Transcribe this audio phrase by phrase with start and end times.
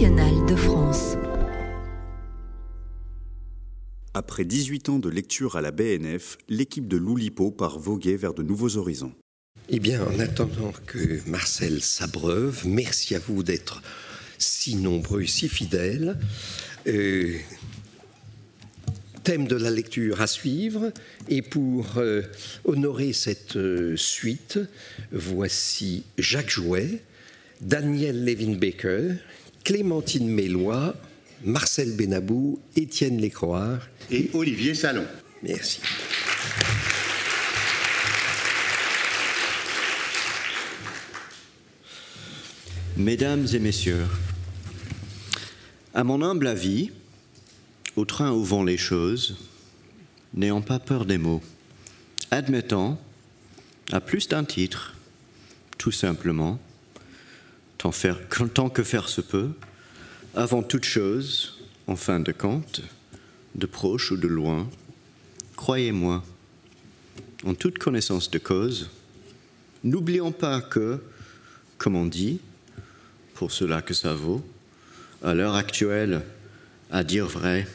[0.00, 1.16] nationale de France.
[4.14, 8.42] Après 18 ans de lecture à la BNF, l'équipe de Loulipo part voguer vers de
[8.42, 9.12] nouveaux horizons.
[9.68, 13.82] Eh bien, en attendant que Marcel s'abreuve, merci à vous d'être
[14.38, 16.16] si nombreux, si fidèles.
[16.86, 17.36] Euh,
[19.22, 20.94] thème de la lecture à suivre.
[21.28, 22.22] Et pour euh,
[22.64, 24.58] honorer cette euh, suite,
[25.12, 27.02] voici Jacques Jouet,
[27.60, 29.16] Daniel Levin-Baker,
[29.64, 30.94] Clémentine Mélois,
[31.44, 35.06] Marcel Benabou, Étienne Lécroire et Olivier Salon.
[35.42, 35.80] Merci.
[42.96, 44.06] Mesdames et messieurs,
[45.94, 46.90] à mon humble avis,
[47.96, 49.36] au train où vont les choses,
[50.34, 51.42] n'ayant pas peur des mots,
[52.30, 53.00] admettant,
[53.92, 54.94] à plus d'un titre,
[55.78, 56.58] tout simplement,
[57.80, 59.50] tant, que faire se peut,
[60.34, 62.82] avant toute chose, en fin de compte,
[63.54, 64.68] de proche ou de loin,
[65.56, 66.22] croyez-moi,
[67.44, 68.90] en toute connaissance de cause,
[69.82, 71.02] n'oublions pas que,
[71.78, 72.40] comme on dit,
[73.34, 74.44] pour cela que ça vaut,
[75.22, 76.22] à l'heure actuelle,
[76.90, 77.66] à dire vrai,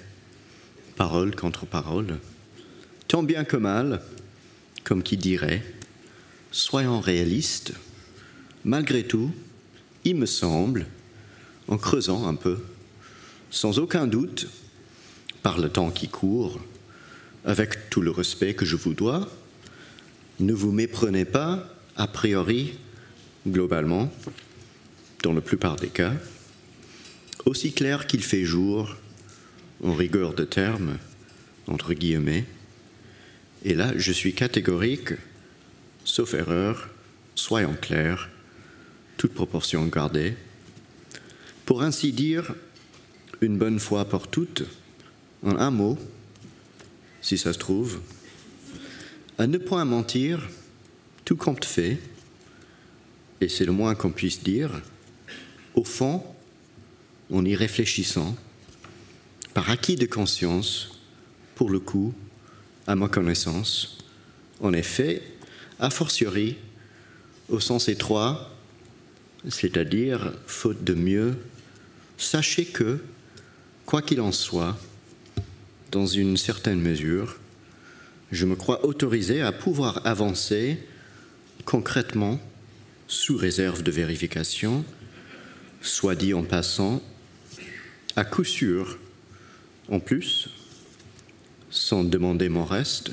[0.96, 2.20] parole contre parole,
[3.08, 4.02] tant bien que mal,
[4.84, 5.64] comme qui dirait,
[6.52, 7.74] soyons réalistes,
[8.64, 9.32] malgré tout,
[10.06, 10.86] il me semble,
[11.68, 12.60] en creusant un peu,
[13.50, 14.48] sans aucun doute,
[15.42, 16.60] par le temps qui court,
[17.44, 19.30] avec tout le respect que je vous dois,
[20.40, 21.68] ne vous méprenez pas,
[21.98, 22.78] a priori,
[23.48, 24.12] globalement,
[25.24, 26.14] dans la plupart des cas,
[27.46, 28.96] aussi clair qu'il fait jour,
[29.84, 30.98] en rigueur de terme,
[31.68, 32.46] entre guillemets,
[33.64, 35.14] et là je suis catégorique,
[36.04, 36.90] sauf erreur,
[37.34, 38.30] soyons clairs,
[39.18, 40.36] toute proportion gardée,
[41.66, 42.54] pour ainsi dire,
[43.42, 44.64] une bonne fois pour toutes,
[45.44, 45.98] en un mot,
[47.22, 48.00] si ça se trouve,
[49.38, 50.48] à ne point mentir,
[51.24, 52.00] tout compte fait,
[53.42, 54.82] et c'est le moins qu'on puisse dire,
[55.74, 56.24] au fond,
[57.32, 58.36] en y réfléchissant,
[59.54, 61.00] par acquis de conscience,
[61.56, 62.14] pour le coup,
[62.88, 63.98] à ma connaissance,
[64.62, 65.22] en effet,
[65.80, 66.58] a fortiori,
[67.50, 68.55] au sens étroit,
[69.48, 71.36] c'est-à-dire, faute de mieux,
[72.18, 73.00] sachez que,
[73.86, 74.78] quoi qu'il en soit,
[75.92, 77.38] dans une certaine mesure,
[78.32, 80.78] je me crois autorisé à pouvoir avancer
[81.66, 82.40] concrètement,
[83.08, 84.84] sous réserve de vérification,
[85.82, 87.02] soit dit en passant,
[88.16, 88.98] à coup sûr,
[89.90, 90.50] en plus,
[91.70, 93.12] sans demander mon reste,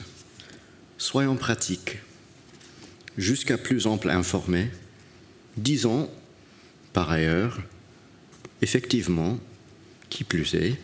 [0.97, 1.99] soyons pratiques,
[3.19, 4.70] jusqu'à plus ample informé,
[5.56, 6.09] disons,
[6.92, 7.60] par ailleurs,
[8.60, 9.38] effectivement,
[10.10, 10.76] qui plus est,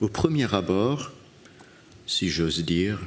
[0.00, 1.12] au premier abord,
[2.06, 3.00] si j'ose dire,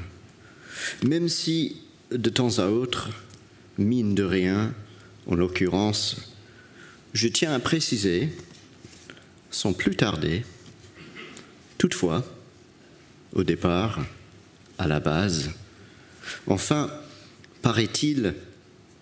[1.03, 1.81] même si
[2.11, 3.09] de temps à autre,
[3.77, 4.73] mine de rien,
[5.27, 6.17] en l'occurrence,
[7.13, 8.29] je tiens à préciser,
[9.49, 10.43] sans plus tarder,
[11.77, 12.23] toutefois,
[13.33, 13.99] au départ,
[14.77, 15.51] à la base,
[16.47, 16.91] enfin,
[17.61, 18.35] paraît-il,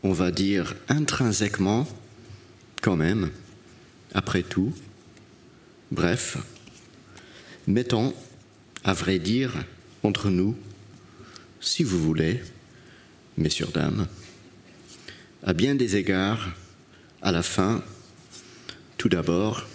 [0.03, 1.87] on va dire intrinsèquement,
[2.81, 3.31] quand même,
[4.13, 4.73] après tout,
[5.91, 6.37] bref,
[7.67, 8.13] mettons,
[8.83, 9.53] à vrai dire,
[10.03, 10.55] entre nous,
[11.59, 12.41] si vous voulez,
[13.37, 14.07] messieurs, dames,
[15.43, 16.49] à bien des égards,
[17.21, 17.83] à la fin,
[18.97, 19.67] tout d'abord,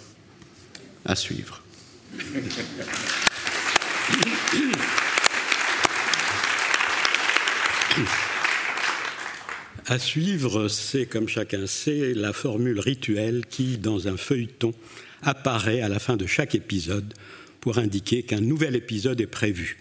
[1.05, 1.61] à suivre.
[9.87, 14.73] À suivre, c'est, comme chacun sait, la formule rituelle qui, dans un feuilleton,
[15.21, 17.13] apparaît à la fin de chaque épisode
[17.61, 19.77] pour indiquer qu'un nouvel épisode est prévu.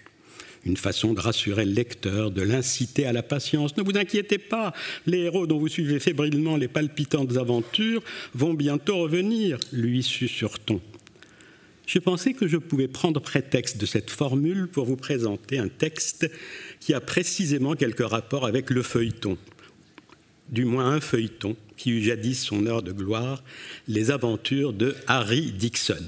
[0.66, 3.78] Une façon de rassurer le lecteur, de l'inciter à la patience.
[3.78, 4.74] Ne vous inquiétez pas,
[5.06, 8.02] les héros dont vous suivez fébrilement les palpitantes aventures
[8.34, 10.82] vont bientôt revenir, lui susurre-t-on.
[11.86, 16.30] Je pensais que je pouvais prendre prétexte de cette formule pour vous présenter un texte
[16.80, 19.38] qui a précisément quelques rapports avec le feuilleton,
[20.48, 23.42] du moins un feuilleton qui eut jadis son heure de gloire,
[23.88, 26.06] les aventures de Harry Dixon.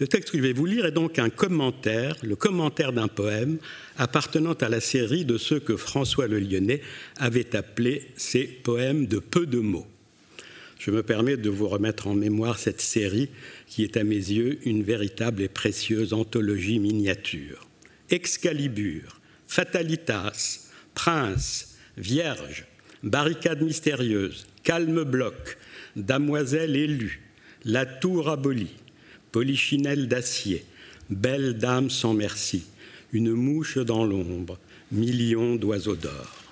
[0.00, 3.58] Le texte que je vais vous lire est donc un commentaire, le commentaire d'un poème
[3.98, 6.80] appartenant à la série de ceux que François le Lyonnais
[7.18, 9.86] avait appelés ses poèmes de peu de mots.
[10.78, 13.28] Je me permets de vous remettre en mémoire cette série
[13.66, 17.68] qui est à mes yeux une véritable et précieuse anthologie miniature.
[18.08, 22.64] Excalibur, Fatalitas, Prince, Vierge,
[23.02, 25.56] Barricade mystérieuse, Calme bloc,
[25.96, 27.22] Damoiselle élue,
[27.64, 28.76] La tour abolie,
[29.32, 30.64] polichinelle d'acier,
[31.08, 32.64] belle dame sans merci,
[33.12, 34.58] une mouche dans l'ombre,
[34.92, 36.44] millions d'oiseaux d'or.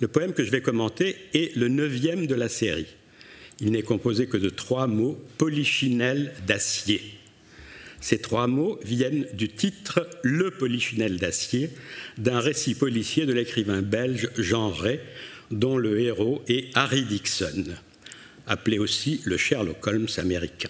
[0.00, 2.94] Le poème que je vais commenter est le neuvième de la série.
[3.60, 7.00] Il n'est composé que de trois mots, polichinelle d'acier.
[8.00, 11.70] Ces trois mots viennent du titre Le Polichinelle d'acier
[12.18, 15.00] d'un récit policier de l'écrivain belge Jean Ray,
[15.50, 17.64] dont le héros est Harry Dixon,
[18.46, 20.68] appelé aussi le Sherlock Holmes américain.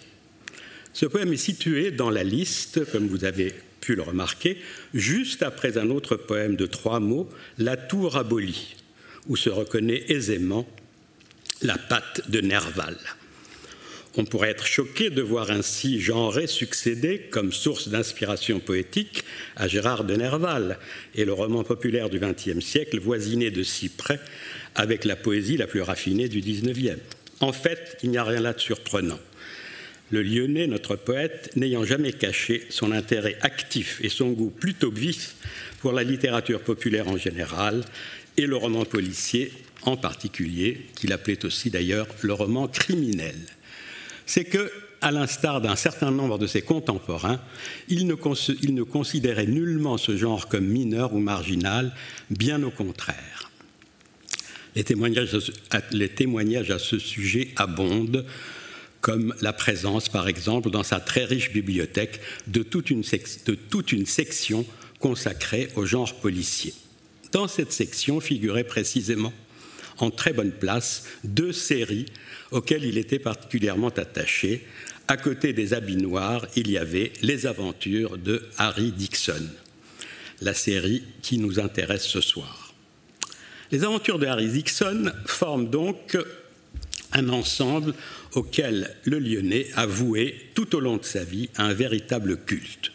[0.93, 4.59] Ce poème est situé dans la liste, comme vous avez pu le remarquer,
[4.95, 7.29] juste après un autre poème de trois mots,
[7.59, 8.77] La Tour abolie,
[9.29, 10.67] où se reconnaît aisément
[11.63, 12.97] la patte de Nerval.
[14.19, 19.25] On pourrait être choqué de voir ainsi Jean succéder comme source d'inspiration poétique
[19.57, 20.79] à Gérard de Nerval
[21.15, 24.19] et le roman populaire du XXe siècle voisiner de si près
[24.77, 27.01] avec la poésie la plus raffinée du XIXe.
[27.41, 29.19] En fait, il n'y a rien là de surprenant.
[30.11, 35.35] Le Lyonnais, notre poète, n'ayant jamais caché son intérêt actif et son goût plutôt vif
[35.81, 37.85] pour la littérature populaire en général
[38.37, 39.51] et le roman policier
[39.83, 43.37] en particulier, qu'il appelait aussi d'ailleurs le roman criminel.
[44.27, 44.71] C'est que,
[45.01, 47.41] à l'instar d'un certain nombre de ses contemporains,
[47.89, 48.15] il ne,
[48.63, 51.95] il ne, considérait nullement ce genre comme mineur ou marginal,
[52.31, 53.46] bien au contraire.
[54.77, 58.27] Les témoignages, à ce sujet abondent,
[59.01, 63.03] comme la présence, par exemple, dans sa très riche bibliothèque, de toute une,
[63.47, 64.67] de toute une section
[65.01, 66.75] consacrée au genre policier.
[67.33, 69.33] Dans cette section figuraient précisément
[69.99, 72.07] en très bonne place deux séries
[72.51, 74.67] auxquelles il était particulièrement attaché.
[75.09, 79.49] À côté des habits noirs, il y avait Les aventures de Harry Dixon,
[80.41, 82.66] la série qui nous intéresse ce soir.
[83.73, 86.17] Les aventures de Harry Dixon forment donc
[87.13, 87.95] un ensemble
[88.35, 92.93] auquel le Lyonnais a voué tout au long de sa vie un véritable culte.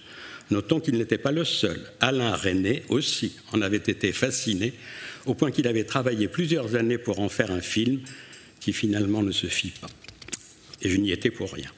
[0.49, 1.79] Notons qu'il n'était pas le seul.
[1.99, 4.73] Alain René aussi en avait été fasciné,
[5.25, 8.01] au point qu'il avait travaillé plusieurs années pour en faire un film
[8.59, 9.89] qui finalement ne se fit pas.
[10.81, 11.69] Et je n'y étais pour rien.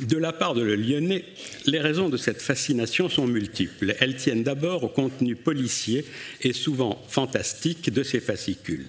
[0.00, 1.24] De la part de Le Lyonnais,
[1.66, 3.94] les raisons de cette fascination sont multiples.
[4.00, 6.04] Elles tiennent d'abord au contenu policier
[6.42, 8.86] et souvent fantastique de ses fascicules.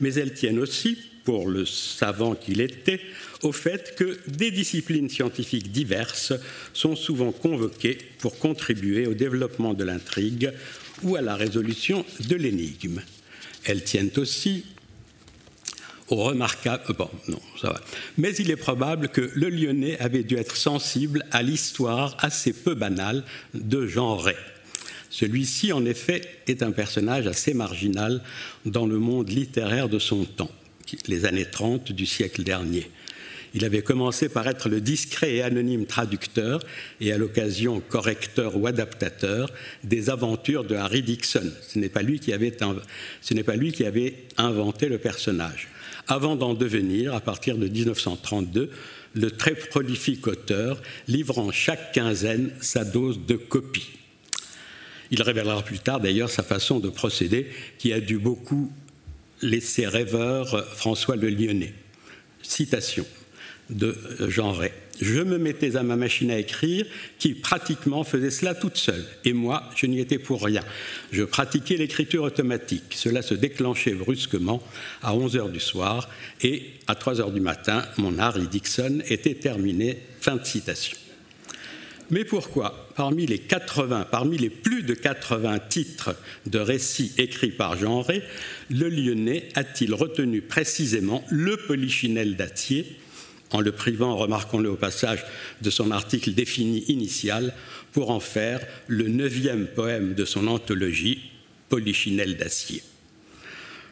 [0.00, 3.00] Mais elles tiennent aussi, pour le savant qu'il était,
[3.42, 6.32] au fait que des disciplines scientifiques diverses
[6.72, 10.52] sont souvent convoquées pour contribuer au développement de l'intrigue
[11.02, 13.02] ou à la résolution de l'énigme.
[13.64, 14.73] Elles tiennent aussi au
[16.08, 16.82] remarquable.
[16.90, 17.80] Euh, bon, non, ça va.
[18.18, 22.74] Mais il est probable que le Lyonnais avait dû être sensible à l'histoire assez peu
[22.74, 23.24] banale
[23.54, 24.36] de Jean Ray.
[25.10, 28.20] Celui-ci, en effet, est un personnage assez marginal
[28.66, 30.50] dans le monde littéraire de son temps,
[31.06, 32.90] les années 30 du siècle dernier.
[33.54, 36.60] Il avait commencé par être le discret et anonyme traducteur
[37.00, 39.52] et à l'occasion correcteur ou adaptateur
[39.84, 41.52] des aventures de Harry Dixon.
[41.62, 42.52] Ce n'est pas lui qui avait,
[43.20, 45.68] ce n'est pas lui qui avait inventé le personnage.
[46.06, 48.70] Avant d'en devenir, à partir de 1932,
[49.14, 53.90] le très prolifique auteur, livrant chaque quinzaine sa dose de copie.
[55.10, 57.48] Il révélera plus tard d'ailleurs sa façon de procéder
[57.78, 58.72] qui a dû beaucoup
[59.42, 61.74] laisser rêveur François Le Lyonnais.
[62.42, 63.06] Citation
[63.70, 63.96] de
[64.28, 64.72] Jean Ray.
[65.00, 66.86] Je me mettais à ma machine à écrire
[67.18, 69.04] qui pratiquement faisait cela toute seule.
[69.24, 70.62] Et moi, je n'y étais pour rien.
[71.10, 72.94] Je pratiquais l'écriture automatique.
[72.94, 74.62] Cela se déclenchait brusquement
[75.02, 76.08] à 11 heures du soir
[76.42, 79.98] et à 3 heures du matin, mon Harry Dixon était terminé.
[80.20, 80.96] Fin de citation.
[82.10, 87.76] Mais pourquoi, parmi les 80, parmi les plus de 80 titres de récits écrits par
[87.76, 88.22] Jean Ray,
[88.70, 92.96] le Lyonnais a-t-il retenu précisément le polichinelle d'Atier
[93.50, 95.24] en le privant, remarquons-le au passage,
[95.62, 97.54] de son article défini initial
[97.92, 101.30] pour en faire le neuvième poème de son anthologie,
[101.68, 102.82] Polichinelle d'acier.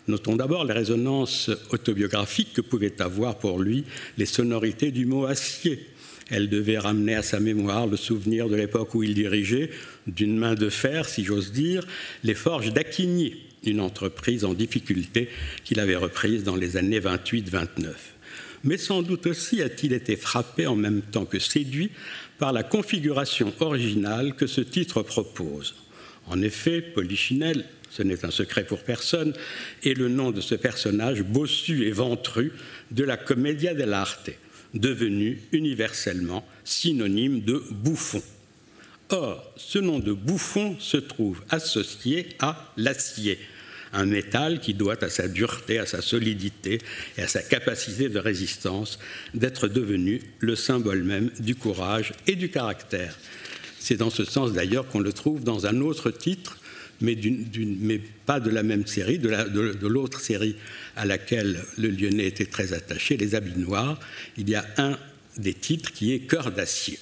[0.08, 3.84] Notons d'abord les résonances autobiographiques que pouvaient avoir pour lui
[4.18, 5.86] les sonorités du mot acier.
[6.30, 9.70] Elles devaient ramener à sa mémoire le souvenir de l'époque où il dirigeait,
[10.06, 11.86] d'une main de fer, si j'ose dire,
[12.24, 15.28] les forges d'Aquigny, une entreprise en difficulté
[15.64, 18.11] qu'il avait reprise dans les années 28-29
[18.64, 21.90] mais sans doute aussi a-t-il été frappé en même temps que séduit
[22.38, 25.74] par la configuration originale que ce titre propose.
[26.26, 29.34] En effet, Polichinelle, ce n'est un secret pour personne,
[29.84, 32.52] est le nom de ce personnage bossu et ventru
[32.90, 34.30] de la commedia dell'arte,
[34.74, 38.22] devenu universellement synonyme de bouffon.
[39.10, 43.38] Or, ce nom de bouffon se trouve associé à l'acier,
[43.92, 46.78] un métal qui doit à sa dureté, à sa solidité
[47.18, 48.98] et à sa capacité de résistance
[49.34, 53.18] d'être devenu le symbole même du courage et du caractère.
[53.78, 56.58] C'est dans ce sens d'ailleurs qu'on le trouve dans un autre titre,
[57.00, 57.16] mais,
[58.26, 60.54] pas de la même série, de l'autre série
[60.94, 63.98] à laquelle le Lyonnais était très attaché, Les Habits Noirs.
[64.36, 64.96] Il y a un
[65.36, 67.00] des titres qui est Cœur d'acier.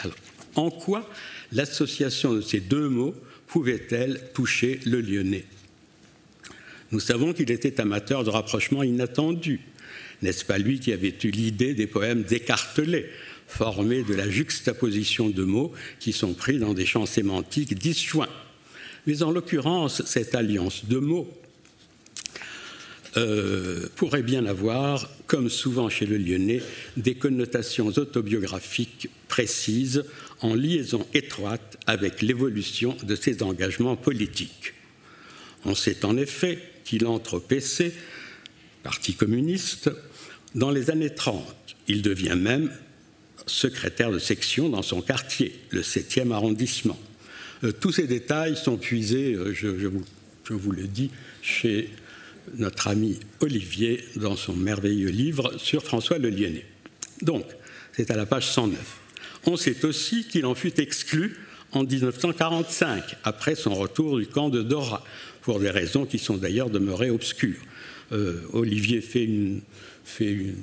[0.00, 0.16] Alors,
[0.54, 1.08] en quoi
[1.52, 3.14] l'association de ces deux mots
[3.46, 5.44] pouvait-elle toucher le Lyonnais?
[6.92, 9.60] Nous savons qu'il était amateur de rapprochements inattendus.
[10.20, 13.06] N'est-ce pas lui qui avait eu l'idée des poèmes décartelés,
[13.46, 18.28] formés de la juxtaposition de mots qui sont pris dans des champs sémantiques disjoints?
[19.06, 21.32] Mais en l'occurrence, cette alliance de mots
[23.16, 26.60] euh, pourrait bien avoir, comme souvent chez le Lyonnais,
[26.98, 30.04] des connotations autobiographiques précises
[30.42, 34.74] en liaison étroite avec l'évolution de ses engagements politiques.
[35.64, 37.92] On sait en effet qu'il entre au PC,
[38.82, 39.90] Parti communiste,
[40.54, 41.44] dans les années 30.
[41.88, 42.70] Il devient même
[43.46, 46.98] secrétaire de section dans son quartier, le 7e arrondissement.
[47.64, 50.04] Euh, tous ces détails sont puisés, euh, je, vous,
[50.44, 51.10] je vous le dis,
[51.42, 51.90] chez
[52.56, 56.66] notre ami Olivier dans son merveilleux livre sur François le Lyonnais.
[57.22, 57.44] Donc,
[57.92, 58.78] c'est à la page 109.
[59.46, 61.36] On sait aussi qu'il en fut exclu
[61.72, 65.04] en 1945, après son retour du camp de Dora,
[65.42, 67.60] pour des raisons qui sont d'ailleurs demeurées obscures.
[68.12, 69.60] Euh, Olivier fait une,
[70.04, 70.56] fait une,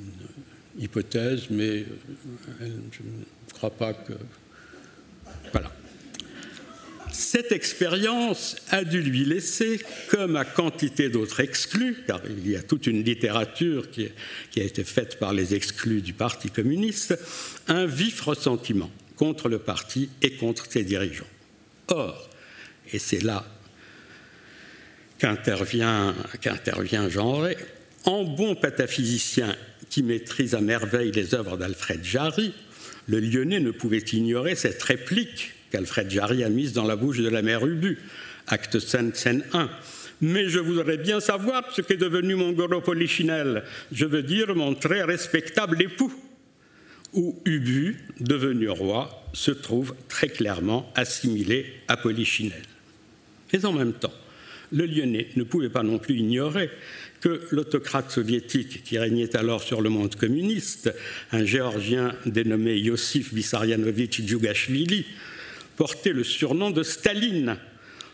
[0.79, 1.83] hypothèse, mais
[2.61, 4.13] je ne crois pas que.
[5.51, 5.71] Voilà.
[7.11, 12.61] Cette expérience a dû lui laisser, comme à quantité d'autres exclus, car il y a
[12.61, 17.17] toute une littérature qui, a été faite par les exclus du Parti communiste,
[17.67, 21.27] un vif ressentiment contre le parti et contre ses dirigeants.
[21.89, 22.29] Or,
[22.93, 23.45] et c'est là
[25.19, 26.15] qu'intervient
[27.09, 27.57] Jean Rey,
[28.05, 29.55] en bon pataphysicien
[29.89, 32.53] qui maîtrise à merveille les œuvres d'Alfred Jarry,
[33.07, 37.29] le Lyonnais ne pouvait ignorer cette réplique qu'Alfred Jarry a mise dans la bouche de
[37.29, 37.99] la mère Ubu,
[38.47, 39.69] acte 5, scène 1.
[40.21, 44.73] Mais je voudrais bien savoir ce qu'est devenu mon goro polichinelle, je veux dire mon
[44.73, 46.13] très respectable époux,
[47.13, 52.65] où Ubu, devenu roi, se trouve très clairement assimilé à Polichinelle.
[53.51, 54.13] Mais en même temps,
[54.71, 56.69] le Lyonnais ne pouvait pas non plus ignorer
[57.21, 60.93] que l'autocrate soviétique qui régnait alors sur le monde communiste,
[61.31, 65.05] un géorgien dénommé Yossif Vissarionovitch Djougashvili,
[65.75, 67.57] portait le surnom de Staline,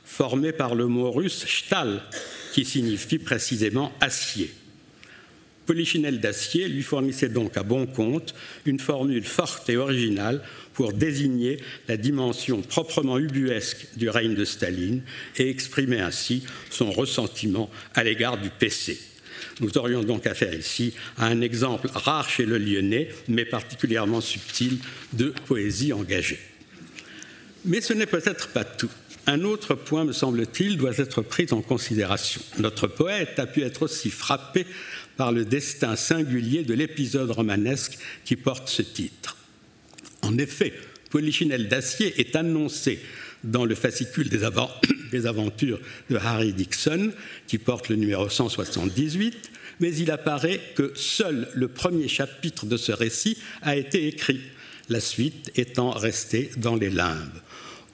[0.04, 2.02] formé par le mot russe Stal,
[2.54, 4.52] qui signifie précisément acier.
[5.66, 10.42] Polichinelle d'acier lui fournissait donc à bon compte une formule forte et originale
[10.74, 11.58] pour désigner
[11.88, 15.02] la dimension proprement ubuesque du règne de Staline
[15.38, 19.00] et exprimer ainsi son ressentiment à l'égard du PC.
[19.62, 24.80] Nous aurions donc affaire ici à un exemple rare chez le Lyonnais, mais particulièrement subtil,
[25.14, 26.40] de poésie engagée.
[27.64, 28.92] Mais ce n'est peut-être pas tout.
[29.28, 32.42] Un autre point, me semble-t-il, doit être pris en considération.
[32.60, 34.68] Notre poète a pu être aussi frappé
[35.18, 39.38] par le destin singulier de l'épisode romanesque qui porte ce titre.
[40.22, 40.74] En effet,
[41.10, 43.00] Polichinelle d'acier est annoncé
[43.44, 44.42] dans le fascicule des,
[45.12, 45.80] des, aventures
[46.10, 47.12] de Harry Dixon,
[47.48, 52.92] qui porte le numéro 178, mais il apparaît que seul le premier chapitre de ce
[52.92, 54.42] récit a été écrit,
[54.90, 57.40] la suite étant restée dans les limbes.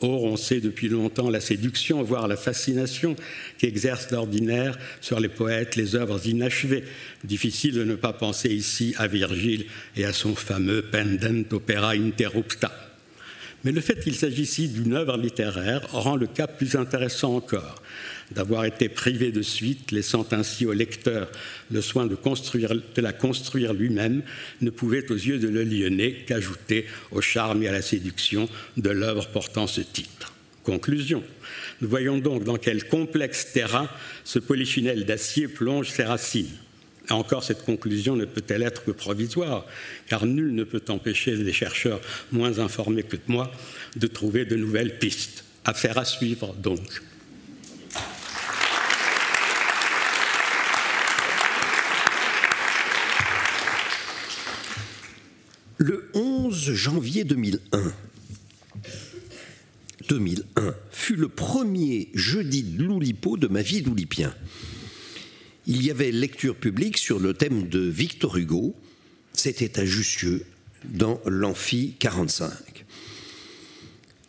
[0.01, 3.15] Or, on sait depuis longtemps la séduction, voire la fascination
[3.60, 6.84] qu'exerce d'ordinaire sur les poètes les œuvres inachevées.
[7.24, 9.65] Difficile de ne pas penser ici à Virgile
[9.96, 12.90] et à son fameux Pendent Opera Interrupta.
[13.63, 17.82] Mais le fait qu'il s'agisse d'une œuvre littéraire rend le cas plus intéressant encore
[18.32, 21.30] d'avoir été privé de suite, laissant ainsi au lecteur
[21.70, 22.18] le soin de,
[23.01, 24.24] la construire lui-même,
[24.62, 28.89] ne pouvait aux yeux de le Lyonnais qu'ajouter au charme et à la séduction de
[28.89, 30.34] l'œuvre portant ce titre.
[30.63, 31.24] Conclusion.
[31.82, 33.89] Nous voyons donc dans quel complexe terrain
[34.24, 36.58] ce polychinelle d'acier plonge ses racines.
[37.12, 39.65] Encore, cette conclusion ne peut-elle être que provisoire,
[40.08, 42.01] car nul ne peut empêcher les chercheurs
[42.32, 43.51] moins informés que moi
[43.96, 45.44] de trouver de nouvelles pistes.
[45.65, 47.01] Affaire à suivre donc.
[55.77, 57.91] Le 11 janvier 2001,
[60.10, 64.34] 2001 fut le premier jeudi de l'Oulipo de ma vie d'Oulipien.
[65.68, 68.75] Il y avait lecture publique sur le thème de Victor Hugo.
[69.34, 70.44] C'était à Jussieu,
[70.86, 72.51] dans l'amphi 45.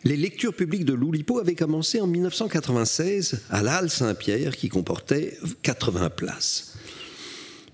[0.03, 5.37] Les lectures publiques de l'Oulipo avaient commencé en 1996 à la Halle Saint-Pierre qui comportait
[5.63, 6.75] 80 places.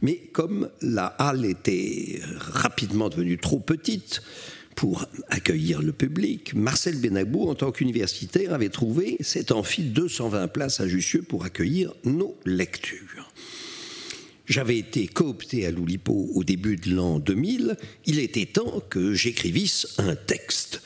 [0.01, 4.22] Mais comme la halle était rapidement devenue trop petite
[4.79, 10.79] pour accueillir le public, Marcel Benabou, en tant qu'universitaire, avait trouvé cet amphi 220 places
[10.79, 13.29] à Jussieu pour accueillir nos lectures.
[14.45, 17.75] J'avais été coopté à l'Oulipo au début de l'an 2000.
[18.05, 20.81] Il était temps que j'écrivisse un texte.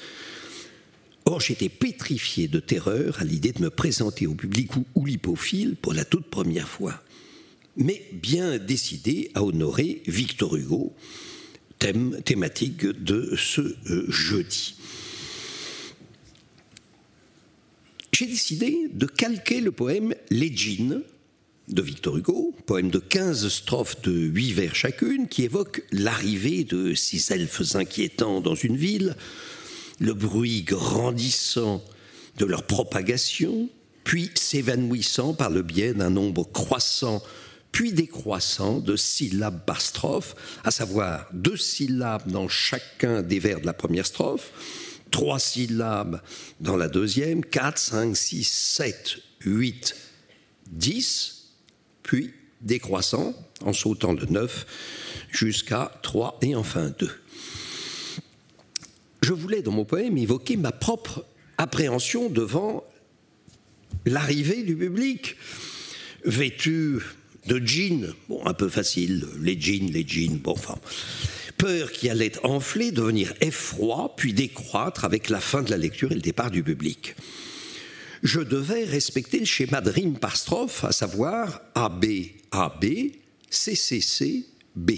[1.26, 6.04] Or, j'étais pétrifié de terreur à l'idée de me présenter au public oulipophile pour la
[6.04, 7.00] toute première fois
[7.76, 10.94] mais bien décidé à honorer Victor Hugo,
[11.84, 14.76] thème thématique de ce euh, jeudi.
[18.14, 21.02] J'ai décidé de calquer le poème Légine
[21.68, 26.94] de Victor Hugo, poème de 15 strophes de 8 vers chacune, qui évoque l'arrivée de
[26.94, 29.18] ces elfes inquiétants dans une ville,
[30.00, 31.84] le bruit grandissant
[32.38, 33.68] de leur propagation,
[34.06, 37.22] puis s'évanouissant par le biais d'un nombre croissant
[37.74, 43.66] puis décroissant de syllabes par strophe, à savoir deux syllabes dans chacun des vers de
[43.66, 44.52] la première strophe,
[45.12, 46.22] trois syllabes
[46.62, 49.96] dans la deuxième, quatre, cinq, six, sept, huit,
[50.68, 51.50] dix,
[52.04, 53.34] puis décroissant
[53.66, 54.68] en sautant de neuf
[55.32, 57.12] jusqu'à trois et enfin deux.
[59.24, 61.26] Je voulais dans mon poème évoquer ma propre
[61.58, 62.84] appréhension devant
[64.06, 65.38] l'arrivée du public,
[66.24, 67.02] vêtu
[67.48, 70.78] de jeans, bon, un peu facile, les jeans, les jeans, bon, enfin.
[71.58, 76.16] Peur qui allait enfler, devenir effroi, puis décroître avec la fin de la lecture et
[76.16, 77.16] le départ du public.
[78.24, 82.06] Je devais respecter le schéma de rime par strophe, à savoir AB,
[82.52, 82.86] AB,
[83.50, 84.46] CCC,
[84.76, 84.92] B.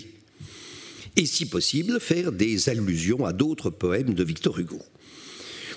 [1.17, 4.81] Et si possible, faire des allusions à d'autres poèmes de Victor Hugo.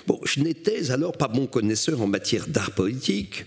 [0.05, 3.45] Bon, je n'étais alors pas bon connaisseur en matière d'art politique,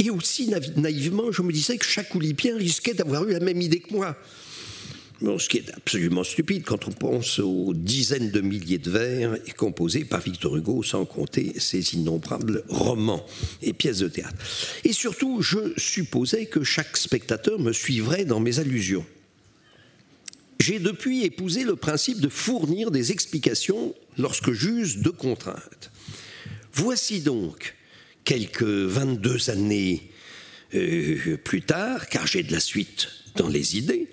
[0.00, 3.80] et aussi, naïvement, je me disais que chaque oulipien risquait d'avoir eu la même idée
[3.80, 4.16] que moi.
[5.20, 10.06] ce qui est absolument stupide quand on pense aux dizaines de milliers de vers composés
[10.06, 13.26] par Victor Hugo, sans compter ses innombrables romans
[13.60, 14.38] et pièces de théâtre.
[14.84, 19.04] Et surtout, je supposais que chaque spectateur me suivrait dans mes allusions.
[20.60, 25.90] J'ai depuis épousé le principe de fournir des explications lorsque j'use de contraintes.
[26.72, 27.74] Voici donc
[28.30, 30.08] quelques 22 années
[30.76, 34.06] euh, plus tard, car j'ai de la suite dans les idées,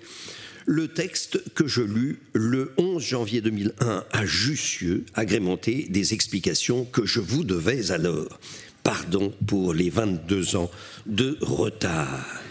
[0.66, 7.06] le texte que je lus le 11 janvier 2001 à Jussieu, agrémenté des explications que
[7.06, 8.40] je vous devais alors.
[8.82, 10.70] Pardon pour les 22 ans
[11.06, 12.42] de retard.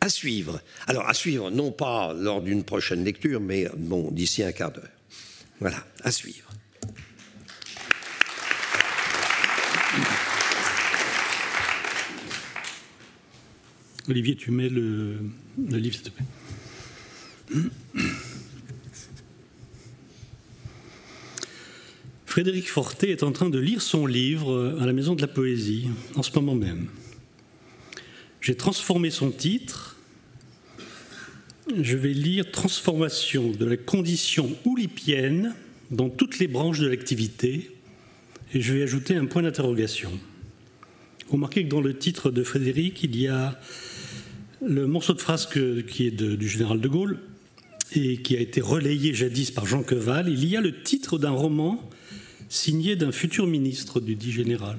[0.00, 0.60] À suivre.
[0.88, 4.88] Alors, à suivre, non pas lors d'une prochaine lecture, mais bon, d'ici un quart d'heure.
[5.60, 6.49] Voilà, à suivre.
[14.10, 15.18] Olivier, tu mets le,
[15.56, 17.60] livre, s'il te plaît.
[22.26, 25.88] Frédéric Forté est en train de lire son livre à la Maison de la Poésie,
[26.16, 26.88] en ce moment même.
[28.40, 29.96] J'ai transformé son titre.
[31.80, 35.54] Je vais lire Transformation de la condition oulipienne
[35.92, 37.70] dans toutes les branches de l'activité,
[38.54, 40.10] et je vais ajouter un point d'interrogation.
[41.28, 43.60] Remarquez que dans le titre de Frédéric, il y a
[44.62, 47.18] le morceau de phrase qui est du général de Gaulle
[47.92, 51.30] et qui a été relayé jadis par Jean Queval, il y a le titre d'un
[51.30, 51.88] roman
[52.48, 54.78] signé d'un futur ministre du dit général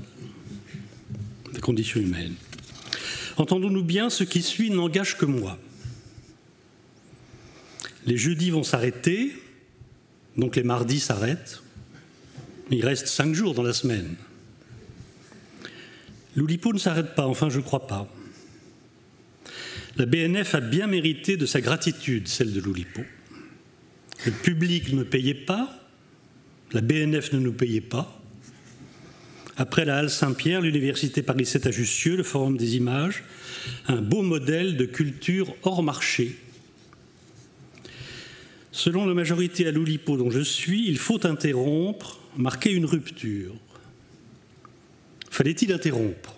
[1.54, 2.36] des conditions humaines.
[3.38, 5.58] Entendons-nous bien, ce qui suit n'engage que moi.
[8.06, 9.34] Les jeudis vont s'arrêter,
[10.38, 11.62] donc les mardis s'arrêtent.
[12.70, 14.16] Il reste cinq jours dans la semaine.
[16.36, 18.08] L'Oulipo ne s'arrête pas, enfin je crois pas.
[19.98, 23.02] La BNF a bien mérité de sa gratitude, celle de l'Oulipo.
[24.26, 25.78] Le public ne payait pas,
[26.72, 28.22] la BNF ne nous payait pas.
[29.58, 33.24] Après la Halle Saint-Pierre, l'Université Paris 7 à Jussieu, le Forum des images,
[33.88, 36.38] un beau modèle de culture hors marché.
[38.72, 43.54] Selon la majorité à l'Oulipo dont je suis, il faut interrompre, marquer une rupture.
[45.30, 46.38] Fallait-il interrompre?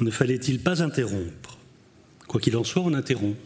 [0.00, 1.51] Ne fallait-il pas interrompre?
[2.32, 3.36] Quoi qu'il en soit, on interrompt.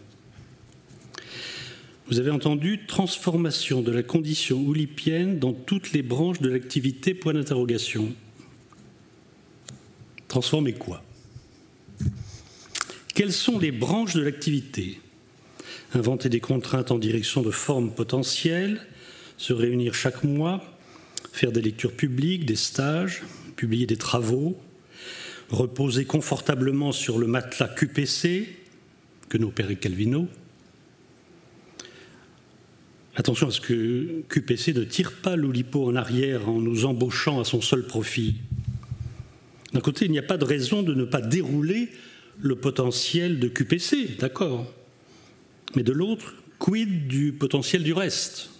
[2.07, 7.33] Vous avez entendu transformation de la condition oulipienne dans toutes les branches de l'activité, point
[7.33, 8.14] d'interrogation.
[10.29, 11.03] Transformer quoi?
[13.12, 15.01] Quelles sont les branches de l'activité?
[15.92, 18.87] Inventer des contraintes en direction de formes potentielles,
[19.37, 20.62] se réunir chaque mois,
[21.33, 23.25] faire des lectures publiques, des stages,
[23.57, 24.57] publier des travaux,
[25.51, 28.66] reposer confortablement sur le matelas QPC
[29.29, 30.29] que nous opérait Calvino.
[33.15, 37.45] Attention à ce que QPC ne tire pas l'Oulipo en arrière en nous embauchant à
[37.45, 38.37] son seul profit.
[39.73, 41.89] D'un côté, il n'y a pas de raison de ne pas dérouler
[42.39, 44.73] le potentiel de QPC, d'accord.
[45.75, 48.51] Mais de l'autre, quid du potentiel du reste?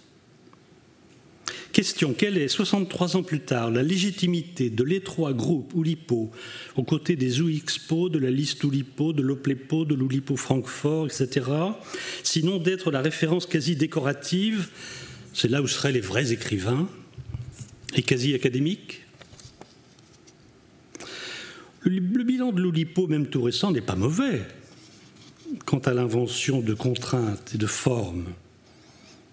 [1.77, 6.31] Question, quelle est, 63 ans plus tard, la légitimité de l'étroit groupe Oulipo
[6.75, 11.45] aux côtés des OUXPO, de la liste Oulipo, de l'Oplepo, de l'Oulipo Francfort, etc.,
[12.23, 14.69] sinon d'être la référence quasi décorative,
[15.35, 16.89] c'est là où seraient les vrais écrivains,
[17.93, 19.03] et quasi académiques?
[21.81, 24.41] Le, bilan de l'Oulipo, même tout récent, n'est pas mauvais
[25.67, 28.25] quant à l'invention de contraintes et de formes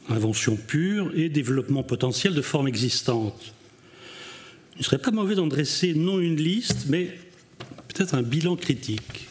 [0.08, 3.54] invention pure et développement potentiel de formes existantes.
[4.76, 7.16] Il ne serait pas mauvais d'en dresser non une liste, mais
[7.88, 9.28] peut-être un bilan critique.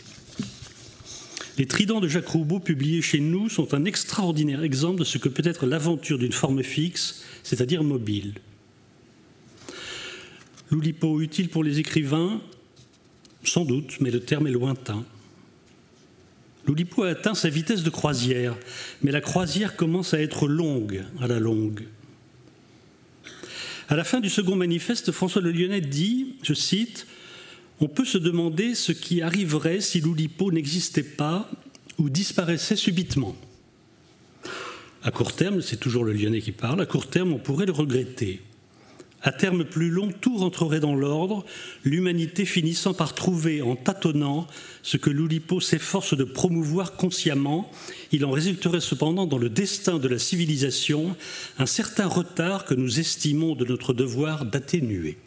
[1.57, 5.29] Les tridents de Jacques Roubaud publiés chez nous sont un extraordinaire exemple de ce que
[5.29, 8.33] peut être l'aventure d'une forme fixe, c'est-à-dire mobile.
[10.71, 12.41] L'Oulipo utile pour les écrivains,
[13.43, 15.05] sans doute, mais le terme est lointain.
[16.65, 18.55] L'Oulipo a atteint sa vitesse de croisière,
[19.01, 21.83] mais la croisière commence à être longue à la longue.
[23.89, 27.05] À la fin du second manifeste, François Le Lyonnais dit, je cite,
[27.79, 31.49] On peut se demander ce qui arriverait si l'Oulipo n'existait pas
[31.97, 33.35] ou disparaissait subitement.
[35.03, 37.73] À court terme, c'est toujours le Lyonnais qui parle, à court terme, on pourrait le
[37.73, 38.41] regretter.
[39.23, 41.45] À terme plus long, tout rentrerait dans l'ordre,
[41.85, 44.47] l'humanité finissant par trouver en tâtonnant
[44.81, 47.71] ce que l'Oulipo s'efforce de promouvoir consciemment.
[48.11, 51.15] Il en résulterait cependant dans le destin de la civilisation
[51.57, 55.17] un certain retard que nous estimons de notre devoir d'atténuer.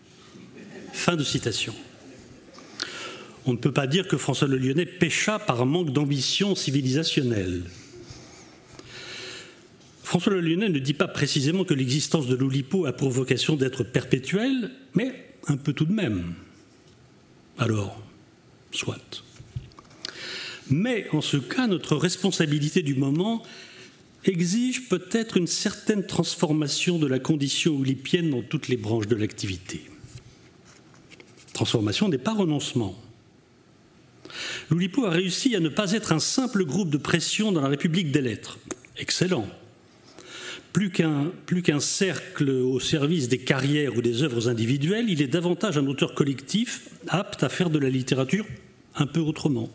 [0.93, 1.75] Fin de citation.
[3.47, 7.63] On ne peut pas dire que François Le Lyonnais pécha par manque d'ambition civilisationnelle.
[10.07, 14.71] François Le ne dit pas précisément que l'existence de l'Oulipo a pour vocation d'être perpétuelle,
[14.95, 15.13] mais
[15.49, 16.35] un peu tout de même.
[17.59, 18.01] Alors,
[18.71, 19.25] soit.
[20.71, 23.43] Mais en ce cas, notre responsabilité du moment
[24.25, 29.83] exige peut-être une certaine transformation de la condition oulipienne dans toutes les branches de l'activité.
[31.53, 32.97] Transformation n'est pas renoncement.
[34.71, 38.13] L'Oulipo a réussi à ne pas être un simple groupe de pression dans la République
[38.13, 38.61] des lettres.
[38.99, 39.49] Excellent
[40.77, 40.91] plus
[41.63, 46.15] qu'un cercle au service des carrières ou des œuvres individuelles, il est davantage un auteur
[46.15, 48.45] collectif apte à faire de la littérature
[48.95, 49.71] un peu autrement.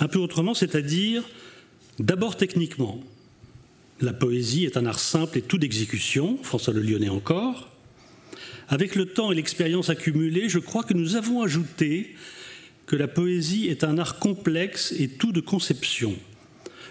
[0.00, 1.22] Un peu autrement, c'est-à-dire
[2.00, 3.04] d'abord techniquement.
[4.00, 7.70] La poésie est un art simple et tout d'exécution, François Le Lyonnais encore.
[8.68, 12.16] Avec le temps et l'expérience accumulée, je crois que nous avons ajouté
[12.86, 16.16] que la poésie est un art complexe et tout de conception.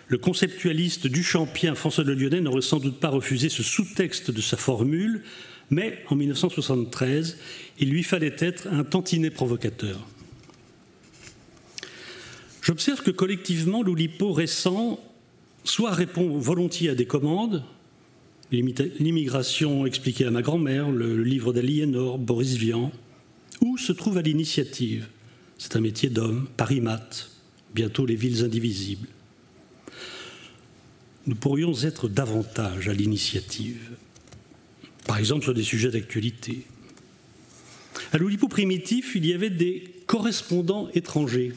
[0.10, 4.58] Le conceptualiste Duchampien François de Lyonnais n'aurait sans doute pas refusé ce sous-texte de sa
[4.58, 5.22] formule,
[5.70, 7.38] mais en 1973,
[7.78, 10.00] il lui fallait être un tantinet provocateur.
[12.64, 15.00] J'observe que collectivement, l'Oulipo récent
[15.64, 17.64] soit répond volontiers à des commandes,
[18.52, 22.92] l'immigration expliquée à ma grand-mère, le livre d'Aliénor, Boris Vian,
[23.62, 25.08] ou se trouve à l'initiative?
[25.60, 27.30] C'est un métier d'homme, Paris Mat,
[27.76, 29.08] bientôt les villes indivisibles
[31.28, 33.92] nous pourrions être davantage à l'initiative,
[35.06, 36.66] par exemple sur des sujets d'actualité.
[38.12, 41.54] À l'Oulipo primitif, il y avait des correspondants étrangers.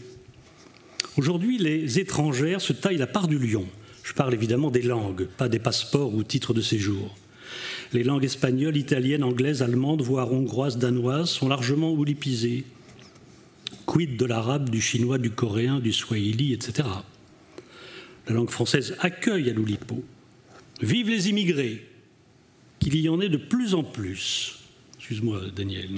[1.17, 3.67] Aujourd'hui, les étrangères se taillent la part du lion.
[4.03, 7.17] Je parle évidemment des langues, pas des passeports ou titres de séjour.
[7.93, 12.65] Les langues espagnoles, italiennes, anglaises, allemandes, voire hongroises, danoises sont largement oulipisées.
[13.87, 16.89] Quid de l'arabe, du chinois, du coréen, du swahili, etc
[18.29, 20.03] la langue française accueille à l'Oulipo.
[20.81, 21.87] Vive les immigrés,
[22.81, 24.59] qu'il y en ait de plus en plus.
[24.99, 25.91] Excuse-moi, Daniel.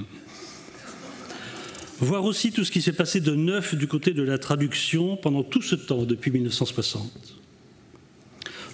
[1.99, 5.43] Voir aussi tout ce qui s'est passé de neuf du côté de la traduction pendant
[5.43, 7.35] tout ce temps, depuis 1960.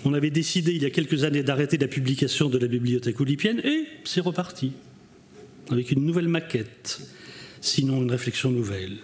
[0.03, 3.61] On avait décidé il y a quelques années d'arrêter la publication de la bibliothèque oulipienne
[3.63, 4.71] et c'est reparti,
[5.69, 7.01] avec une nouvelle maquette,
[7.61, 8.97] sinon une réflexion nouvelle.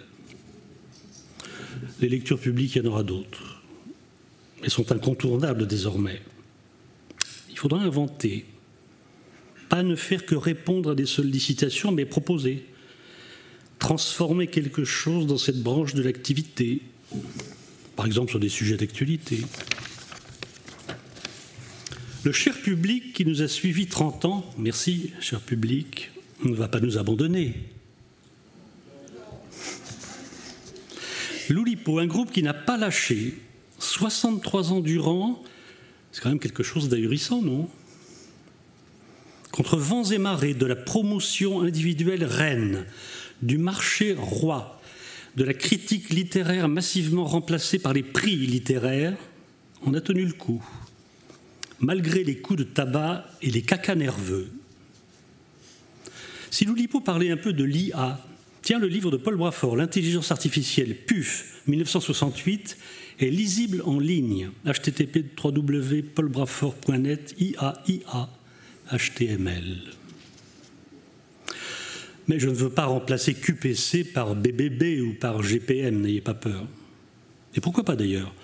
[2.00, 3.47] Les lectures publiques, il y en aura d'autres.
[4.62, 6.20] Elles sont incontournables désormais.
[7.50, 8.44] Il faudra inventer,
[9.68, 12.64] pas ne faire que répondre à des sollicitations, mais proposer,
[13.78, 16.82] transformer quelque chose dans cette branche de l'activité,
[17.96, 19.40] par exemple sur des sujets d'actualité.
[22.24, 26.10] Le cher public qui nous a suivis 30 ans, merci cher public,
[26.44, 27.54] ne va pas nous abandonner.
[31.48, 33.34] Loulipo, un groupe qui n'a pas lâché
[33.78, 35.42] 63 ans durant,
[36.12, 37.68] c'est quand même quelque chose d'ahurissant, non?
[39.52, 42.86] Contre vents et marées de la promotion individuelle reine,
[43.42, 44.80] du marché roi,
[45.36, 49.16] de la critique littéraire massivement remplacée par les prix littéraires,
[49.84, 50.62] on a tenu le coup,
[51.78, 54.50] malgré les coups de tabac et les cacas nerveux.
[56.50, 58.24] Si Loulipo parlait un peu de l'IA,
[58.62, 62.76] tiens le livre de Paul Brafort, L'intelligence artificielle, PUF, 1968,
[63.18, 64.50] est lisible en ligne.
[64.64, 68.28] http www.paulbrafort.net, IAIA,
[68.92, 69.76] HTML.
[72.28, 76.66] Mais je ne veux pas remplacer QPC par BBB ou par GPM, n'ayez pas peur.
[77.54, 78.34] Et pourquoi pas d'ailleurs?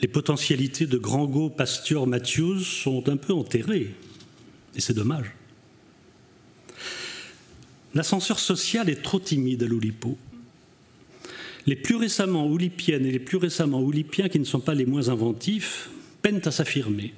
[0.00, 3.94] Les potentialités de Grango, Pasteur, Matthews sont un peu enterrées.
[4.74, 5.32] Et c'est dommage.
[7.94, 10.16] L'ascenseur social est trop timide à l'Oulipo.
[11.66, 15.08] Les plus récemment oulipiennes et les plus récemment oulipiens, qui ne sont pas les moins
[15.08, 15.90] inventifs,
[16.22, 17.14] peinent à s'affirmer.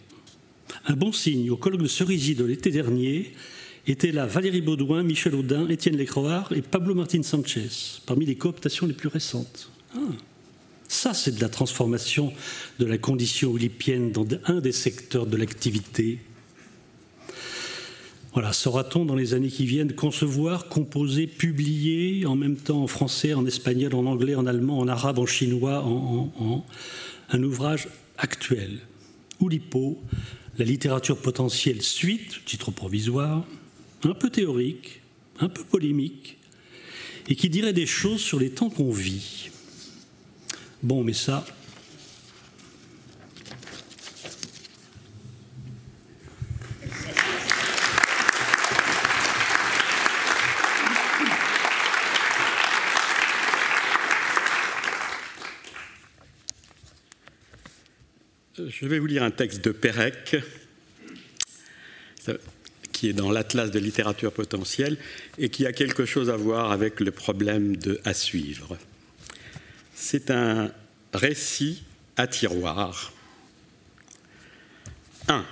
[0.87, 3.33] Un bon signe au colloque de Cerisy de l'été dernier
[3.87, 7.69] étaient là Valérie Baudouin, Michel Audin, Étienne Lécroard et Pablo Martin Sanchez,
[8.07, 9.71] parmi les cooptations les plus récentes.
[9.95, 9.99] Ah,
[10.89, 12.33] ça, c'est de la transformation
[12.79, 16.19] de la condition oulipienne dans un des secteurs de l'activité
[18.35, 23.33] voilà, saura-t-on dans les années qui viennent concevoir, composer, publier en même temps en français,
[23.33, 25.85] en espagnol, en anglais, en allemand, en arabe, en chinois,
[27.31, 28.81] un ouvrage actuel?
[29.39, 30.03] Oulipo,
[30.59, 33.45] la littérature potentielle suite, titre provisoire,
[34.03, 35.01] un peu théorique,
[35.39, 36.39] un peu polémique,
[37.29, 39.51] et qui dirait des choses sur les temps qu'on vit.
[40.83, 41.47] Bon, mais ça,
[58.85, 60.37] Je vais vous lire un texte de Pérec,
[62.93, 64.99] qui est dans l'Atlas de littérature potentielle
[65.39, 68.77] et qui a quelque chose à voir avec le problème de à suivre.
[69.95, 70.71] C'est un
[71.15, 71.83] récit
[72.19, 73.15] à tiroir.
[75.29, 75.47] 1.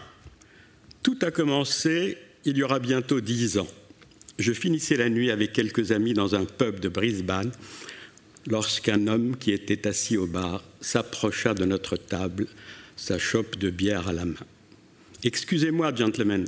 [1.03, 3.69] Tout a commencé il y aura bientôt dix ans.
[4.39, 7.53] Je finissais la nuit avec quelques amis dans un pub de Brisbane
[8.47, 12.47] lorsqu'un homme qui était assis au bar s'approcha de notre table
[13.03, 14.47] sa chope de bière à la main.
[15.25, 16.45] Excusez-moi, gentlemen,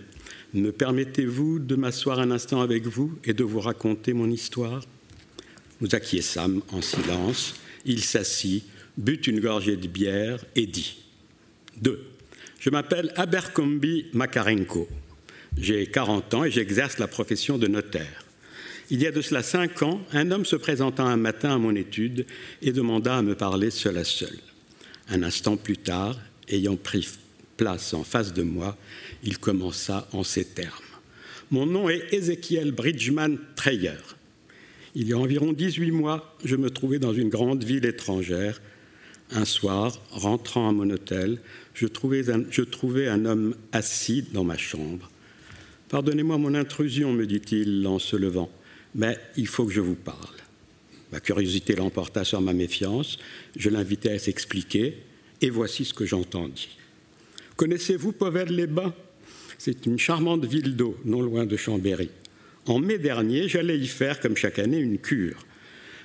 [0.53, 4.85] me permettez-vous de m'asseoir un instant avec vous et de vous raconter mon histoire?
[5.81, 7.57] Nous acquiesçâmes en silence.
[7.85, 8.63] Il s'assit,
[8.97, 10.99] but une gorgée de bière et dit
[11.83, 12.01] 2.
[12.61, 14.89] Je m'appelle Abercrombie Makarenko.
[15.59, 18.25] J'ai 40 ans et j'exerce la profession de notaire.
[18.91, 21.75] Il y a de cela cinq ans, un homme se présenta un matin à mon
[21.75, 22.27] étude
[22.63, 24.39] et demanda à me parler seul à seul.
[25.09, 26.17] Un instant plus tard,
[26.49, 27.09] ayant pris
[27.57, 28.77] place en face de moi,
[29.23, 30.73] il commença en ces termes.
[31.51, 33.99] Mon nom est Ezekiel Bridgman Treyer.
[34.95, 38.61] Il y a environ 18 mois, je me trouvais dans une grande ville étrangère.
[39.31, 41.41] Un soir, rentrant à mon hôtel,
[41.75, 41.87] je
[42.51, 45.11] je trouvais un homme assis dans ma chambre.
[45.89, 48.51] Pardonnez-moi mon intrusion, me dit-il en se levant,
[48.95, 50.35] mais il faut que je vous parle.
[51.13, 53.19] Ma curiosité l'emporta sur ma méfiance.
[53.57, 54.97] Je l'invitai à s'expliquer.
[55.45, 56.71] Et voici ce que j'entendis.
[57.57, 58.95] Connaissez-vous Povelle-les-Bains
[59.59, 62.09] C'est une charmante ville d'eau, non loin de Chambéry.
[62.65, 65.45] En mai dernier, j'allais y faire, comme chaque année, une cure.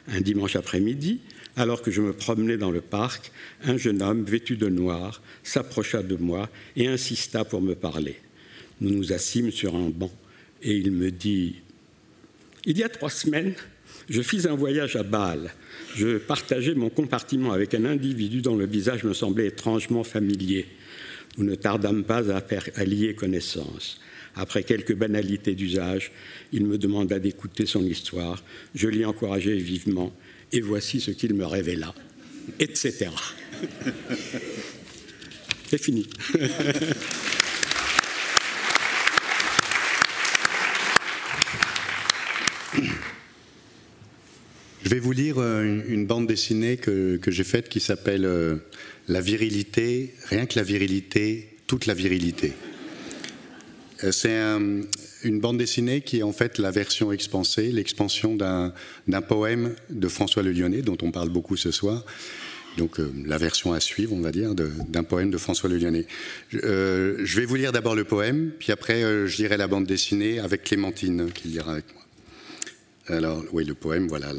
[0.09, 1.21] Un dimanche après-midi,
[1.55, 3.31] alors que je me promenais dans le parc,
[3.63, 8.17] un jeune homme vêtu de noir s'approcha de moi et insista pour me parler.
[8.81, 10.11] Nous nous assîmes sur un banc
[10.61, 11.61] et il me dit
[12.65, 13.55] Il y a trois semaines,
[14.09, 15.51] je fis un voyage à Bâle
[15.95, 20.65] je partageais mon compartiment avec un individu dont le visage me semblait étrangement familier.
[21.37, 23.99] Nous ne tardâmes pas à, faire, à lier connaissance.
[24.35, 26.11] Après quelques banalités d'usage,
[26.53, 28.43] il me demanda d'écouter son histoire.
[28.75, 30.13] Je l'y encourageai vivement,
[30.51, 31.93] et voici ce qu'il me révéla,
[32.59, 33.07] etc.
[35.67, 36.07] C'est fini.
[45.09, 48.57] vous lire euh, une, bande dessinée que, j'ai faite qui s'appelle euh,
[49.07, 52.53] La virilité, rien que la virilité, toute la virilité.
[54.03, 54.37] Euh, c'est
[55.27, 60.43] une bande dessinée qui est en fait la version expansée, l'expansion d'un poème de François
[60.43, 62.05] Le Lyonnais, dont on parle beaucoup ce soir,
[62.77, 66.05] donc la version à suivre, on va dire, d'un poème de François Le Lyonnais.
[66.53, 70.37] Euh, je vais vous lire d'abord le poème, puis après je lirai la bande dessinée
[70.37, 72.03] avec Clémentine qui lira avec moi.
[73.09, 74.31] Alors, oui, le poème, voilà.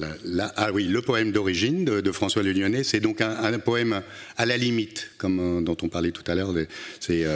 [0.57, 4.03] ah oui, le poème d'origine de, François Le Lyonnais, c'est donc un, poème
[4.37, 6.55] à la limite, comme dont on parlait tout à l'heure.
[7.01, 7.27] C'est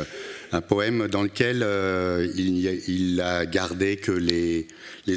[0.52, 4.68] un poème dans lequel euh, il, a gardé que les,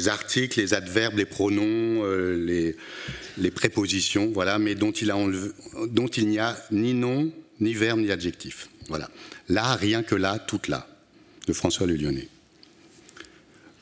[0.08, 2.74] articles, les adverbes, les pronoms, euh,
[3.38, 8.68] les, prépositions, voilà, mais il, dont il n'y a ni nom, ni verbe, ni adjectif.
[8.88, 9.08] Voilà.
[9.48, 10.88] Là, rien que là, toute là,
[11.46, 12.28] de François Le Lyonnais.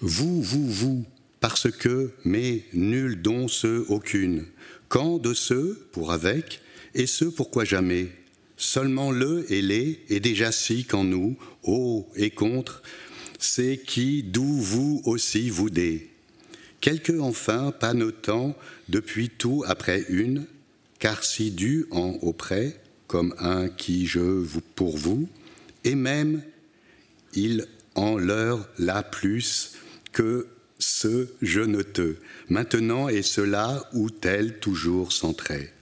[0.00, 1.04] Vous, vous, vous,
[1.40, 4.46] parce que, mais nul dont ce, aucune.
[4.88, 6.60] Quand de ce, pour avec,
[6.94, 8.08] et ce, pourquoi jamais?
[8.56, 12.82] Seulement le et les est déjà si qu'en nous, ô et contre,
[13.38, 16.10] c'est qui, d'où vous aussi vous dé.
[16.80, 18.56] Quelque enfin, pas notant,
[18.88, 20.46] depuis tout après une,
[20.98, 25.28] car si dû en auprès, comme un qui je vous pour vous,
[25.84, 26.42] et même
[27.34, 29.72] il en leur la plus
[30.12, 30.46] que
[30.78, 32.16] ce je ne te,
[32.48, 35.72] maintenant et cela ou tel toujours sans trait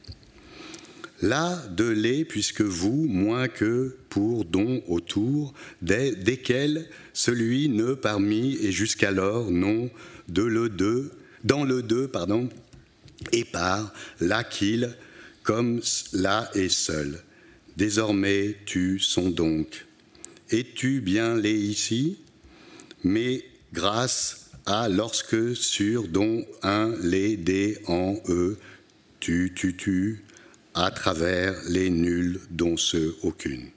[1.24, 8.56] là de les, puisque vous, moins que pour dons autour, des, desquels celui ne parmi
[8.60, 9.90] et jusqu'alors non
[10.28, 11.10] de le deux,
[11.42, 12.48] dans le deux, pardon,
[13.32, 14.94] et par là qu'il,
[15.42, 15.80] comme
[16.12, 17.22] là est seul.
[17.76, 19.86] Désormais tu sont donc.
[20.50, 22.18] Es-tu bien les ici?
[23.02, 28.58] Mais grâce à lorsque sur dont un les des en eux,
[29.20, 30.24] tu, tu, tu,
[30.74, 33.68] à travers les nuls dont ceux aucune.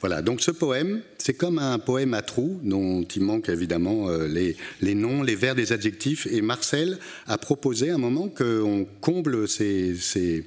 [0.00, 4.28] Voilà, donc ce poème, c'est comme un poème à trous dont il manque évidemment euh,
[4.28, 6.26] les, les, noms, les vers des adjectifs.
[6.30, 10.44] Et Marcel a proposé un moment qu'on comble ces, ces,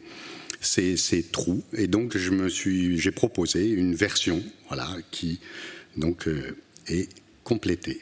[0.62, 1.64] ces, ces, trous.
[1.74, 5.42] Et donc je me suis, j'ai proposé une version, voilà, qui
[5.98, 6.56] donc euh,
[6.88, 7.10] est
[7.44, 8.02] complétée.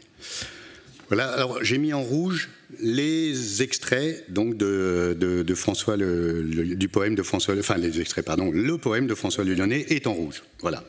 [1.09, 7.55] Voilà, alors j'ai mis en rouge les extraits donc de, François du poème de François,
[7.57, 10.43] enfin les extraits pardon, le poème de François Lyonnais est en rouge.
[10.61, 10.83] Voilà.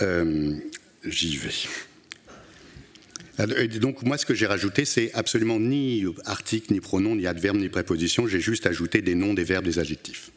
[0.00, 0.54] Euh,
[1.04, 1.50] j'y vais.
[3.80, 7.68] Donc moi ce que j'ai rajouté c'est absolument ni article, ni pronom, ni adverbe, ni
[7.68, 8.28] préposition.
[8.28, 10.30] J'ai juste ajouté des noms, des verbes, des adjectifs.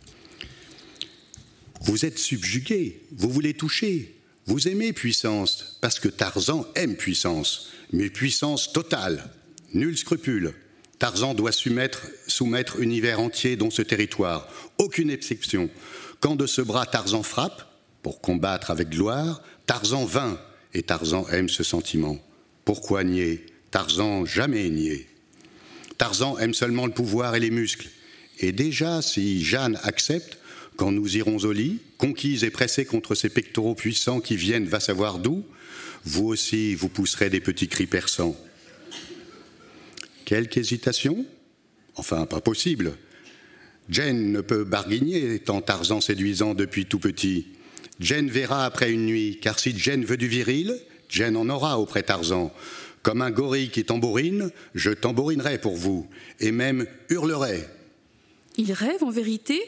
[1.81, 4.15] Vous êtes subjugué, vous voulez toucher,
[4.47, 9.23] vous aimez puissance parce que Tarzan aime puissance mais puissance totale,
[9.73, 10.53] nul scrupule.
[10.99, 15.69] Tarzan doit soumettre, soumettre univers entier dans ce territoire, aucune exception.
[16.19, 17.67] Quand de ce bras Tarzan frappe,
[18.03, 20.37] pour combattre avec gloire, Tarzan vainc,
[20.73, 22.17] et Tarzan aime ce sentiment.
[22.65, 23.45] Pourquoi nier?
[23.71, 25.07] Tarzan jamais nié.
[25.97, 27.89] Tarzan aime seulement le pouvoir et les muscles.
[28.39, 30.37] Et déjà, si Jeanne accepte,
[30.77, 34.79] quand nous irons au lit, conquise et pressée contre ces pectoraux puissants qui viennent va
[34.79, 35.45] savoir d'où,
[36.05, 38.35] vous aussi vous pousserez des petits cris perçants.
[40.25, 41.25] Quelque hésitation
[41.95, 42.93] Enfin, pas possible.
[43.89, 47.47] Jane ne peut barguigner, tant Tarzan séduisant depuis tout petit.
[47.99, 52.03] Jane verra après une nuit, car si Jane veut du viril, Jane en aura auprès
[52.03, 52.53] Tarzan.
[53.03, 56.07] Comme un gorille qui tambourine, je tambourinerai pour vous,
[56.39, 57.67] et même hurlerai.
[58.57, 59.59] Ils rêvent en vérité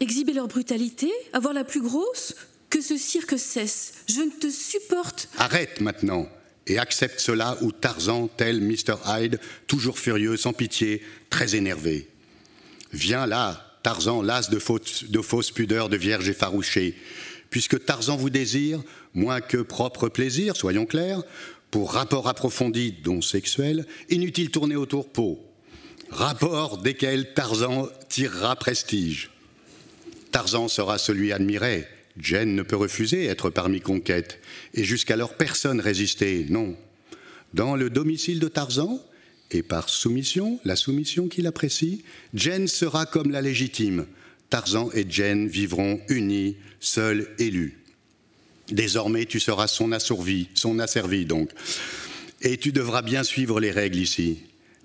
[0.00, 2.34] Exhiber leur brutalité Avoir la plus grosse
[2.74, 3.92] que ce cirque cesse.
[4.08, 5.28] Je ne te supporte.
[5.38, 6.28] Arrête maintenant
[6.66, 8.96] et accepte cela ou Tarzan, tel Mr.
[9.06, 12.08] Hyde, toujours furieux, sans pitié, très énervé.
[12.92, 16.96] Viens là, Tarzan, las de fausses, de fausses pudeurs de vierge effarouchée.
[17.48, 18.82] Puisque Tarzan vous désire,
[19.12, 21.22] moins que propre plaisir, soyons clairs,
[21.70, 25.38] pour rapport approfondi, dont sexuel, inutile tourner autour peau.
[26.10, 29.30] Rapport desquels Tarzan tirera prestige.
[30.32, 31.86] Tarzan sera celui admiré,
[32.18, 34.40] Jen ne peut refuser être parmi conquêtes,
[34.72, 36.76] et jusqu'alors personne résistait, non.
[37.54, 39.00] Dans le domicile de Tarzan,
[39.50, 44.06] et par soumission, la soumission qu'il apprécie, Jen sera comme la légitime.
[44.50, 47.78] Tarzan et Jen vivront unis, seuls élus.
[48.68, 51.50] Désormais, tu seras son assourvi, son asservi donc.
[52.40, 54.38] Et tu devras bien suivre les règles ici.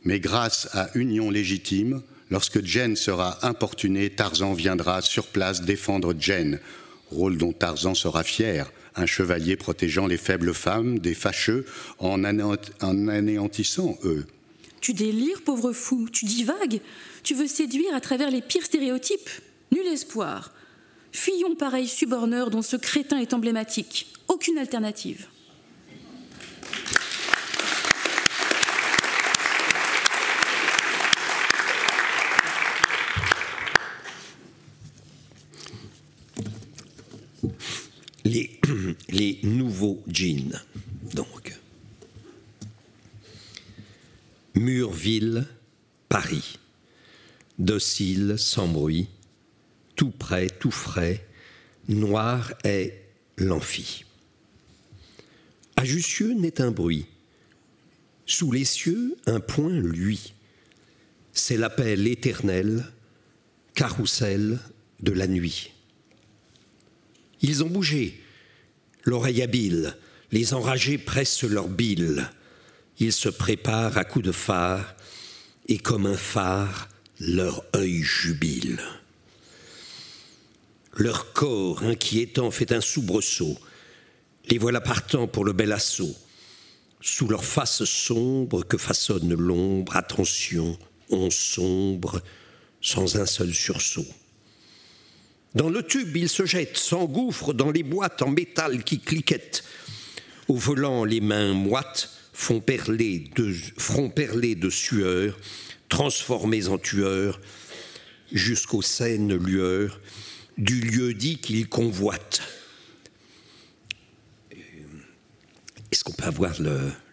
[0.04, 6.60] Mais grâce à union légitime, lorsque Jen sera importunée, Tarzan viendra sur place défendre Jen
[7.12, 11.66] rôle dont Tarzan sera fier, un chevalier protégeant les faibles femmes des fâcheux
[12.00, 14.26] en, anéantissant eux.
[14.82, 16.80] Tu délires, pauvre fou, tu divagues,
[17.24, 19.30] tu veux séduire à travers les pires stéréotypes.
[19.72, 20.54] Nul espoir.
[21.12, 24.14] Fuyons pareil suborneur dont ce crétin est emblématique.
[24.28, 25.28] Aucune alternative.
[39.20, 40.58] Les nouveaux jeans.
[41.14, 41.54] Donc,
[44.56, 45.46] Murville,
[46.08, 46.58] Paris.
[47.58, 49.10] Docile, sans bruit,
[49.98, 51.28] tout près, tout frais,
[51.90, 52.94] noir est
[53.38, 54.06] l'amphi.
[55.76, 57.06] À Jussieu n'est un bruit.
[58.26, 60.34] Sous les cieux, un point, lui.
[61.34, 62.86] C'est l'appel éternel,
[63.74, 64.60] carrousel
[65.02, 65.72] de la nuit.
[67.42, 68.22] Ils ont bougé,
[69.04, 69.96] l'oreille habile,
[70.32, 72.30] les enragés pressent leur bile.
[73.00, 74.96] Ils se préparent à coups de phare,
[75.68, 76.90] et comme un phare,
[77.20, 78.80] leur œil jubile.
[80.96, 83.58] Leur corps inquiétant fait un soubresaut.
[84.50, 86.16] Les voilà partant pour le bel assaut.
[87.02, 90.78] Sous leur face sombre que façonne l'ombre, attention,
[91.10, 92.22] on sombre
[92.82, 94.08] sans un seul sursaut.
[95.56, 99.64] Dans le tube, ils se jettent, s'engouffrent dans les boîtes en métal qui cliquettent.
[100.48, 105.38] Au volant, les mains moites font perler de, de sueur,
[105.90, 107.40] transformés en tueurs,
[108.32, 110.00] jusqu'aux scènes lueurs
[110.58, 112.42] du lieu dit qu'ils convoitent.
[115.92, 116.56] Est-ce qu'on peut avoir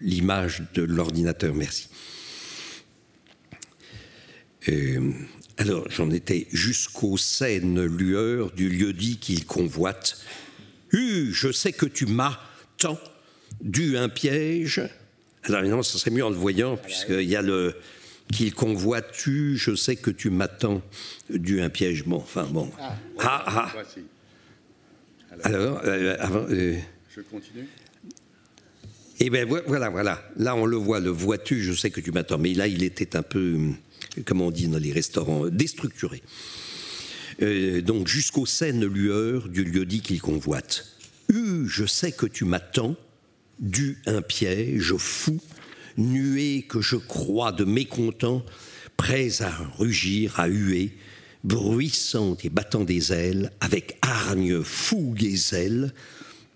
[0.01, 1.55] l'image de l'ordinateur?
[1.55, 1.89] Merci.
[4.68, 5.12] Euh,
[5.59, 10.21] alors, j'en étais jusqu'aux scènes lueurs du lieu dit qu'il convoite.
[10.93, 12.39] Hu, je sais que tu m'as
[12.79, 12.99] tant
[13.63, 14.83] dû un piège.
[15.45, 17.75] Alors, évidemment, ça serait mieux en le voyant, puisqu'il y a le
[18.33, 20.83] qu'il convoite-tu, je sais que tu m'attends
[21.31, 22.05] dû un piège.
[22.05, 22.71] Bon, enfin, bon.
[22.79, 23.83] Ah, ah, ah.
[25.45, 26.45] Alors, euh, avant.
[26.51, 26.77] Euh,
[27.15, 27.69] je continue
[29.21, 30.23] Eh bien, voilà, voilà.
[30.37, 32.39] Là, on le voit, le vois-tu, je sais que tu m'attends.
[32.39, 33.57] Mais là, il était un peu
[34.25, 36.23] comme on dit dans les restaurants, déstructuré.
[37.43, 40.87] Euh, donc jusqu'aux scènes lueurs du lieu dit qu'il convoite.
[41.29, 42.97] U, je sais que tu m'attends,
[43.59, 45.41] du un piège fou,
[45.97, 48.45] nuée que je crois de mécontent,
[48.97, 50.93] prêts à rugir, à huer,
[51.45, 55.93] bruissant et battant des ailes, avec hargne, fougue et zèle,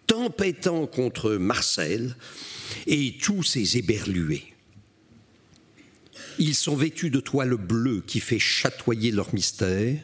[0.07, 2.17] tempêtant contre Marcel
[2.87, 4.55] et tous ses éberlués.
[6.39, 9.99] Ils sont vêtus de toile bleue qui fait chatoyer leur mystère,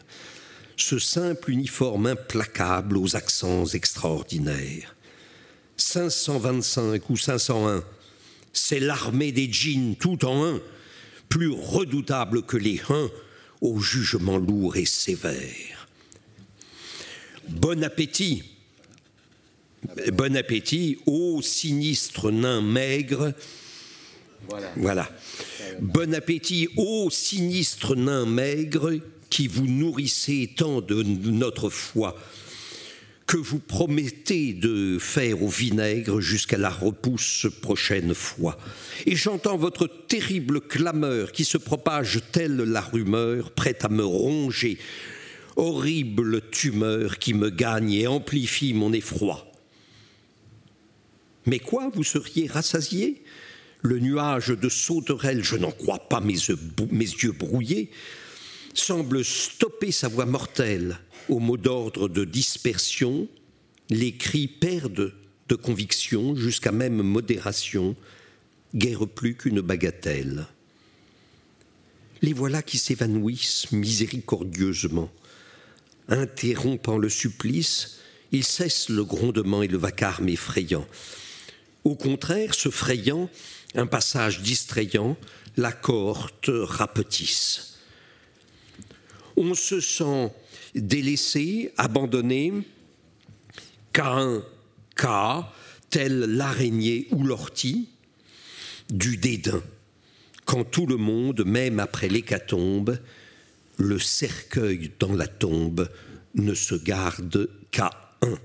[0.76, 4.94] ce simple uniforme implacable aux accents extraordinaires.
[5.76, 7.84] 525 ou 501,
[8.52, 10.60] c'est l'armée des djinns tout en un,
[11.28, 13.10] plus redoutable que les uns
[13.60, 15.88] au jugement lourd et sévère.
[17.48, 18.44] Bon appétit,
[20.12, 23.32] bon appétit, ô sinistre nain maigre.
[24.48, 24.72] Voilà.
[24.76, 25.10] voilà.
[25.80, 28.92] Bon appétit, ô sinistre nain maigre,
[29.30, 32.16] qui vous nourrissez tant de notre foi,
[33.26, 38.56] que vous promettez de faire au vinaigre jusqu'à la repousse prochaine fois.
[39.04, 44.78] Et j'entends votre terrible clameur qui se propage telle la rumeur, prête à me ronger,
[45.56, 49.50] horrible tumeur qui me gagne et amplifie mon effroi.
[51.46, 53.22] Mais quoi, vous seriez rassasié?
[53.86, 57.90] Le nuage de sauterelles, je n'en crois pas mes yeux, brouillés,
[58.74, 63.28] semble stopper sa voix mortelle au mot d'ordre de dispersion.
[63.88, 65.14] Les cris perdent
[65.48, 67.96] de conviction jusqu'à même modération,
[68.74, 70.46] guère plus qu'une bagatelle.
[72.22, 75.10] Les voilà qui s'évanouissent miséricordieusement.
[76.08, 77.98] Interrompant le supplice,
[78.32, 80.86] ils cessent le grondement et le vacarme effrayant.
[81.86, 83.30] Au contraire, se frayant,
[83.76, 85.16] un passage distrayant,
[85.56, 87.78] la cohorte rapetisse.
[89.36, 90.32] On se sent
[90.74, 92.52] délaissé, abandonné,
[93.92, 94.42] qu'un
[94.96, 95.52] cas,
[95.88, 97.88] tel l'araignée ou l'ortie,
[98.90, 99.62] du dédain,
[100.44, 102.98] quand tout le monde, même après l'hécatombe,
[103.76, 105.88] le cercueil dans la tombe
[106.34, 108.38] ne se garde qu'à un.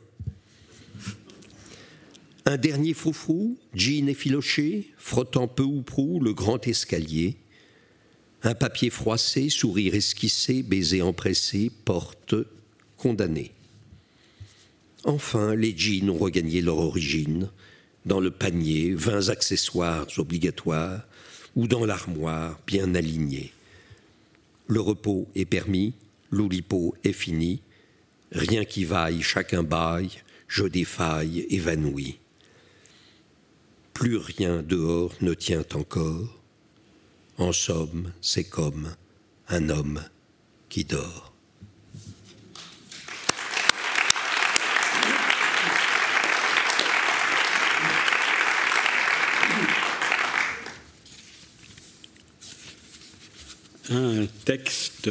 [2.46, 7.38] Un dernier froufrou, jean effiloché, frottant peu ou prou le grand escalier.
[8.42, 12.34] Un papier froissé, sourire esquissé, baiser empressé, porte
[12.98, 13.52] condamné.
[15.04, 17.50] Enfin, les jeans ont regagné leur origine,
[18.08, 21.04] dans le panier, vingt accessoires obligatoires,
[21.56, 23.54] ou dans l'armoire, bien alignée.
[24.66, 25.94] Le repos est permis,
[26.32, 27.62] l'oulipo est fini,
[28.32, 32.18] rien qui vaille, chacun baille, je défaille, évanoui
[33.94, 36.42] plus rien dehors ne tient encore.
[37.38, 38.94] En somme, c'est comme
[39.48, 40.04] un homme
[40.70, 41.34] qui dort.
[53.90, 55.10] Un texte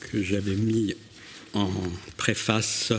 [0.00, 0.94] que j'avais mis
[1.54, 1.70] en
[2.16, 2.92] préface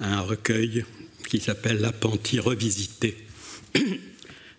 [0.00, 0.84] à un recueil
[1.28, 3.16] qui s'appelle L'appentis revisité.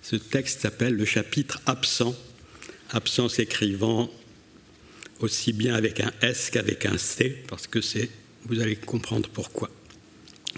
[0.01, 2.15] Ce texte s'appelle Le chapitre absent,
[2.91, 4.09] absent s'écrivant
[5.19, 8.09] aussi bien avec un S qu'avec un C, parce que c'est,
[8.45, 9.69] vous allez comprendre pourquoi.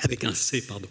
[0.01, 0.89] Avec un C, pardon.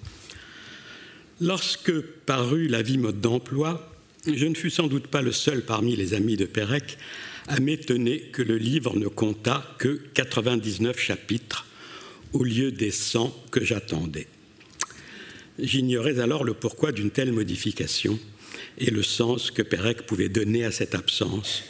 [1.41, 3.95] Lorsque parut La vie mode d'emploi,
[4.27, 6.97] je ne fus sans doute pas le seul parmi les amis de Pérec
[7.47, 11.67] à m'étonner que le livre ne comptât que 99 chapitres
[12.33, 14.27] au lieu des 100 que j'attendais.
[15.63, 18.19] J'ignorais alors le pourquoi d'une telle modification
[18.79, 21.65] et le sens que Pérec pouvait donner à cette absence,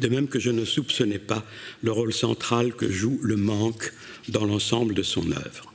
[0.00, 1.46] de même que je ne soupçonnais pas
[1.82, 3.92] le rôle central que joue le manque
[4.28, 5.72] dans l'ensemble de son œuvre.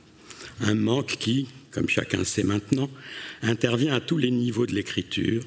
[0.60, 2.90] Un manque qui, comme chacun sait maintenant,
[3.40, 5.42] intervient à tous les niveaux de l'écriture,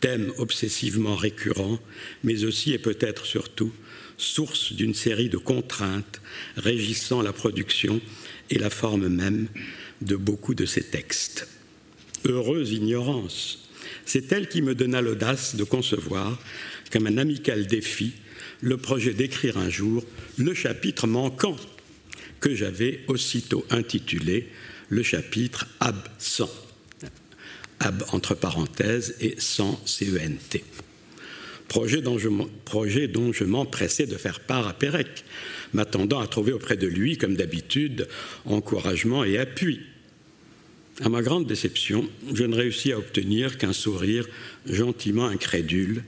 [0.00, 1.80] thème obsessivement récurrent,
[2.22, 3.72] mais aussi et peut-être surtout
[4.18, 6.20] source d'une série de contraintes
[6.56, 8.00] régissant la production
[8.50, 9.48] et la forme même
[10.00, 11.55] de beaucoup de ces textes.
[12.24, 13.68] Heureuse ignorance,
[14.04, 16.38] c'est elle qui me donna l'audace de concevoir,
[16.92, 18.12] comme un amical défi,
[18.60, 20.04] le projet d'écrire un jour
[20.38, 21.56] le chapitre manquant
[22.40, 24.48] que j'avais aussitôt intitulé
[24.88, 26.50] le chapitre absent.
[27.80, 30.62] Ab entre parenthèses et sans CENT.
[31.68, 32.28] Projet dont je,
[32.64, 35.24] projet dont je m'empressais de faire part à Pérec,
[35.72, 38.08] m'attendant à trouver auprès de lui, comme d'habitude,
[38.44, 39.80] encouragement et appui.
[41.02, 44.26] À ma grande déception, je ne réussis à obtenir qu'un sourire
[44.64, 46.02] gentiment incrédule,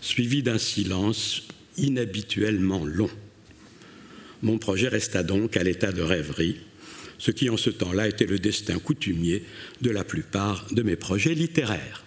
[0.00, 1.42] suivi d'un silence
[1.76, 3.10] inhabituellement long.
[4.42, 6.56] Mon projet resta donc à l'état de rêverie,
[7.18, 9.44] ce qui en ce temps-là était le destin coutumier
[9.82, 12.04] de la plupart de mes projets littéraires.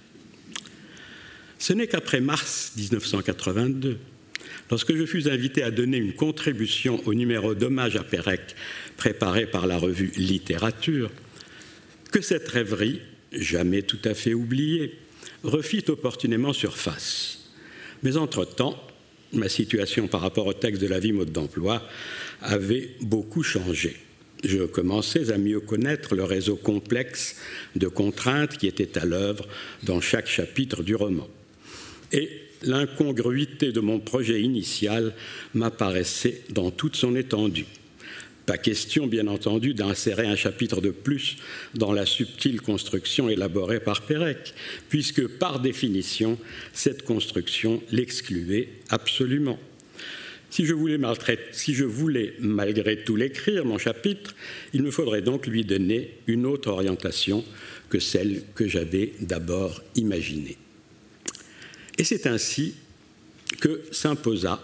[1.59, 3.99] Ce n'est qu'après mars 1982,
[4.71, 8.41] lorsque je fus invité à donner une contribution au numéro d'hommage à Pérec
[8.97, 11.11] préparé par la revue Littérature,
[12.13, 13.01] que cette rêverie,
[13.33, 14.93] jamais tout à fait oubliée,
[15.43, 17.49] refit opportunément surface.
[18.03, 18.81] Mais entre-temps,
[19.33, 21.85] ma situation par rapport au texte de la vie mode d'emploi
[22.41, 23.97] avait beaucoup changé
[24.43, 27.37] je commençais à mieux connaître le réseau complexe
[27.75, 29.47] de contraintes qui était à l'œuvre
[29.83, 31.27] dans chaque chapitre du roman.
[32.11, 32.29] Et
[32.61, 35.13] l'incongruité de mon projet initial
[35.53, 37.65] m'apparaissait dans toute son étendue.
[38.45, 41.37] Pas question, bien entendu, d'insérer un chapitre de plus
[41.75, 44.53] dans la subtile construction élaborée par Pérec,
[44.89, 46.37] puisque, par définition,
[46.73, 49.59] cette construction l'excluait absolument.
[50.49, 50.99] Si je, voulais
[51.51, 54.35] si je voulais malgré tout l'écrire, mon chapitre,
[54.73, 57.43] il me faudrait donc lui donner une autre orientation
[57.89, 60.57] que celle que j'avais d'abord imaginée.
[61.97, 62.75] Et c'est ainsi
[63.61, 64.61] que s'imposa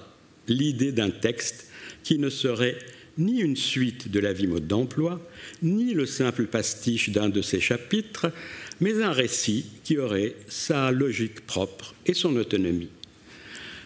[0.47, 1.69] l'idée d'un texte
[2.03, 2.77] qui ne serait
[3.19, 5.21] ni une suite de la vie mode d'emploi,
[5.61, 8.31] ni le simple pastiche d'un de ses chapitres,
[8.79, 12.89] mais un récit qui aurait sa logique propre et son autonomie.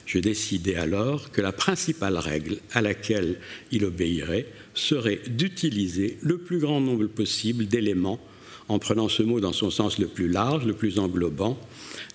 [0.06, 3.38] Je décidai alors que la principale règle à laquelle
[3.72, 8.20] il obéirait serait d'utiliser le plus grand nombre possible d'éléments,
[8.68, 11.60] en prenant ce mot dans son sens le plus large, le plus englobant,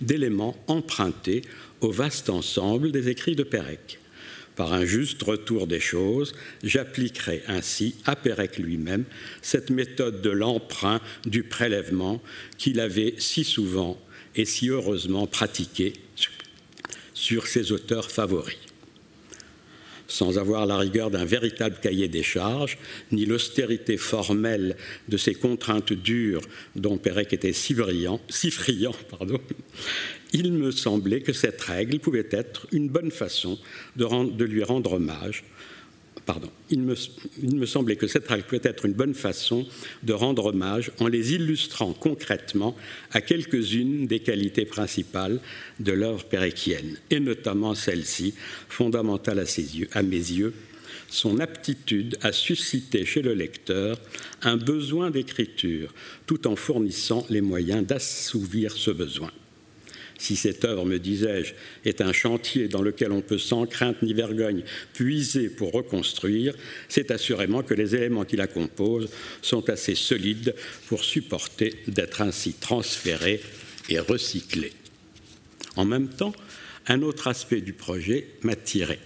[0.01, 1.43] d'éléments empruntés
[1.81, 3.99] au vaste ensemble des écrits de Pérec.
[4.59, 6.35] Par un juste retour des choses,
[6.65, 9.05] j'appliquerai ainsi à Pérec lui-même
[9.41, 12.21] cette méthode de l'emprunt du prélèvement
[12.59, 14.03] qu'il avait si souvent
[14.35, 15.93] et si heureusement pratiquée
[17.15, 18.59] sur ses auteurs favoris.
[20.09, 22.79] Sans avoir la rigueur d'un véritable cahier des charges,
[23.13, 24.77] ni l'austérité formelle
[25.09, 26.43] de ces contraintes dures
[26.75, 29.39] dont Pérec était si, brillant, si friand, pardon,
[30.33, 33.59] il me semblait que cette règle pouvait être une bonne façon
[33.97, 35.45] de, lui rendre hommage
[36.27, 36.51] Pardon.
[36.69, 39.67] Il me, semblait que cette règle pouvait être une bonne façon
[40.03, 42.77] de rendre hommage en les illustrant concrètement
[43.13, 45.41] à quelques-unes des qualités principales
[45.81, 48.35] de l'œuvre péréquienne, et notamment celle-ci,
[48.69, 50.53] fondamentale à, à mes yeux,
[51.09, 53.99] son aptitude à susciter chez le lecteur
[54.43, 55.95] un besoin d'écriture,
[56.27, 59.31] tout en fournissant les moyens d'assouvir ce besoin.
[60.19, 61.55] Si cette œuvre, me disais-je,
[61.85, 66.55] est un chantier dans lequel on peut sans crainte ni vergogne puiser pour reconstruire,
[66.89, 69.09] c'est assurément que les éléments qui la composent
[69.43, 70.57] sont assez solides
[70.89, 73.41] pour supporter d'être ainsi transférés
[73.89, 74.73] et recyclés.
[75.77, 76.35] En même temps,
[76.89, 78.99] un autre aspect du projet m'attirait.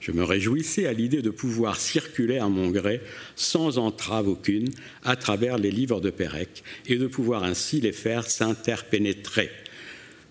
[0.00, 3.00] Je me réjouissais à l'idée de pouvoir circuler à mon gré,
[3.36, 4.70] sans entrave aucune,
[5.04, 9.50] à travers les livres de Pérec, et de pouvoir ainsi les faire s'interpénétrer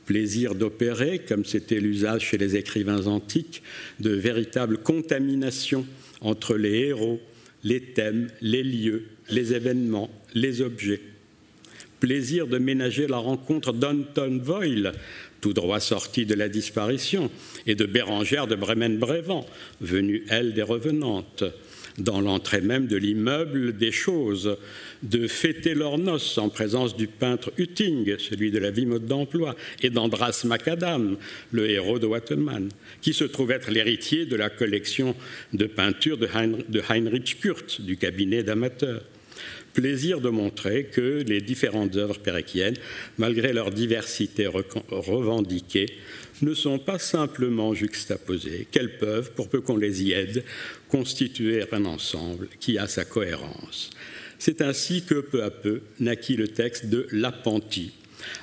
[0.07, 3.61] Plaisir d'opérer, comme c'était l'usage chez les écrivains antiques,
[3.99, 5.85] de véritables contaminations
[6.21, 7.19] entre les héros,
[7.65, 11.01] les thèmes, les lieux, les événements, les objets.
[11.99, 14.93] Plaisir de ménager la rencontre d'Anton Voil,
[15.41, 17.29] tout droit sorti de la disparition,
[17.65, 19.45] et de Bérangère de Bremen-Brévent,
[19.81, 21.43] venue, elle, des revenantes
[21.97, 24.57] dans l'entrée même de l'immeuble des choses,
[25.03, 29.55] de fêter leurs noces en présence du peintre Hutting, celui de la vie mode d'emploi,
[29.81, 31.17] et d'Andras Macadam,
[31.51, 32.69] le héros de Wattemann,
[33.01, 35.15] qui se trouve être l'héritier de la collection
[35.53, 36.27] de peintures de,
[36.89, 39.03] Heinrich Kurth, du cabinet d'amateurs
[39.73, 42.77] plaisir de montrer que les différentes œuvres péréquiennes,
[43.19, 45.85] malgré leur diversité revendiquée,
[46.41, 50.43] ne sont pas simplement juxtaposées, qu'elles peuvent, pour peu qu'on les y aide,
[50.89, 53.89] constituer un ensemble qui a sa cohérence.
[54.39, 57.91] C'est ainsi que peu à peu naquit le texte de L'appentis,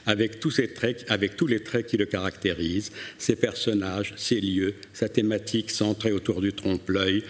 [0.07, 0.61] avec tous,
[1.09, 6.41] avec tous les traits qui le caractérisent, ses personnages, ses lieux, sa thématique centrée autour
[6.41, 7.23] du trompe-l'œil,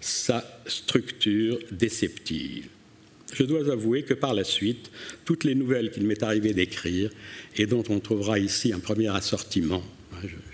[0.00, 2.66] sa structure déceptive.
[3.32, 4.90] Je dois avouer que par la suite,
[5.24, 7.10] toutes les nouvelles qu'il m'est arrivé d'écrire,
[7.56, 9.82] et dont on trouvera ici un premier assortiment,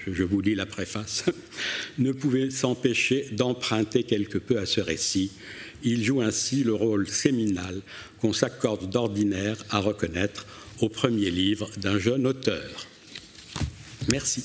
[0.07, 1.25] je, vous lis la préface,
[1.99, 5.33] ne pouvait s'empêcher d'emprunter quelque peu à ce récit.
[5.85, 7.81] Il joue ainsi le rôle séminal
[8.21, 10.47] qu'on s'accorde d'ordinaire à reconnaître
[10.81, 12.87] au premier livre d'un jeune auteur.
[14.11, 14.45] Merci.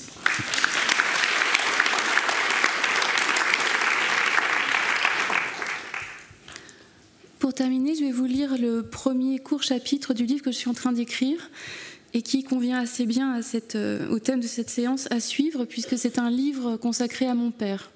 [7.38, 10.68] Pour terminer, je vais vous lire le premier court chapitre du livre que je suis
[10.68, 11.50] en train d'écrire
[12.14, 13.40] et qui convient assez bien
[13.74, 17.50] euh, au thème de cette séance à suivre, puisque c'est un livre consacré à mon
[17.50, 17.90] père.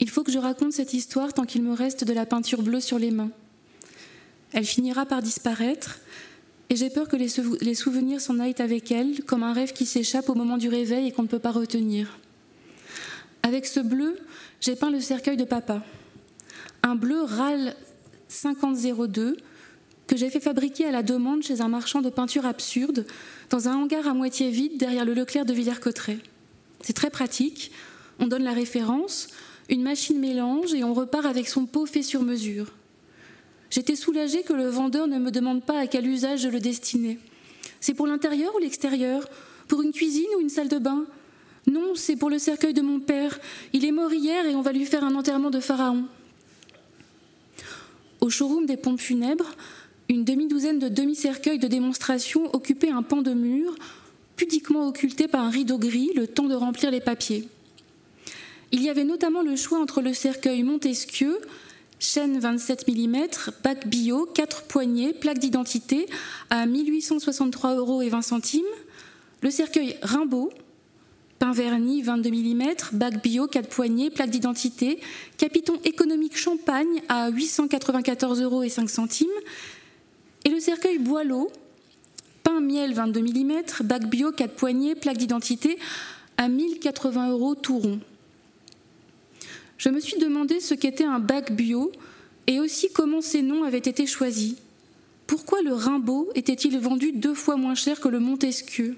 [0.00, 2.80] Il faut que je raconte cette histoire tant qu'il me reste de la peinture bleue
[2.80, 3.30] sur les mains.
[4.52, 5.98] Elle finira par disparaître,
[6.68, 7.28] et j'ai peur que les,
[7.60, 11.06] les souvenirs s'en aillent avec elle, comme un rêve qui s'échappe au moment du réveil
[11.06, 12.18] et qu'on ne peut pas retenir.
[13.42, 14.18] Avec ce bleu,
[14.60, 15.84] j'ai peint le cercueil de papa.
[16.82, 17.74] Un bleu râle
[18.28, 19.36] 5002
[20.06, 23.06] que j'ai fait fabriquer à la demande chez un marchand de peinture absurde
[23.50, 26.18] dans un hangar à moitié vide derrière le Leclerc de Villers-Cotterêts.
[26.80, 27.72] C'est très pratique,
[28.18, 29.28] on donne la référence,
[29.68, 32.72] une machine mélange et on repart avec son pot fait sur mesure.
[33.70, 37.18] J'étais soulagée que le vendeur ne me demande pas à quel usage je le destinais.
[37.80, 39.28] C'est pour l'intérieur ou l'extérieur?
[39.66, 41.04] Pour une cuisine ou une salle de bain?
[41.66, 43.40] Non, c'est pour le cercueil de mon père.
[43.72, 46.04] Il est mort hier et on va lui faire un enterrement de pharaon.
[48.20, 49.56] Au showroom des pompes funèbres,
[50.08, 53.74] une demi-douzaine de demi-cercueils de démonstration occupaient un pan de mur,
[54.36, 57.48] pudiquement occulté par un rideau gris, le temps de remplir les papiers.
[58.72, 61.38] Il y avait notamment le choix entre le cercueil Montesquieu,
[61.98, 63.16] chaîne 27 mm,
[63.64, 66.06] bac bio, 4 poignées, plaque d'identité
[66.50, 68.02] à 1863,20 euros,
[69.42, 70.50] le cercueil Rimbaud,
[71.38, 75.00] pain verni 22 mm, bac bio, 4 poignées, plaque d'identité,
[75.38, 78.70] capiton économique Champagne à 894,05 euros, et
[80.50, 81.50] le cercueil Boileau,
[82.42, 85.78] pain miel 22 mm, bac bio 4 poignées, plaque d'identité
[86.36, 88.00] à 1080 euros tout rond.
[89.78, 91.92] Je me suis demandé ce qu'était un bac bio
[92.46, 94.54] et aussi comment ces noms avaient été choisis.
[95.26, 98.96] Pourquoi le Rimbaud était-il vendu deux fois moins cher que le Montesquieu?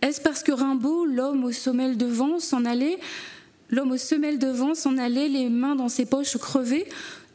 [0.00, 2.98] Est-ce parce que Rimbaud, l'homme aux semelles de vent, s'en allait,
[3.68, 6.86] l'homme aux semelles de vent s'en allait, les mains dans ses poches crevées,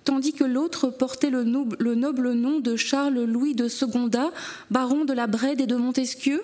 [0.04, 4.32] tandis que l'autre portait le noble, nom de Charles-Louis de Secondat,
[4.72, 6.42] baron de la Brède et de Montesquieu?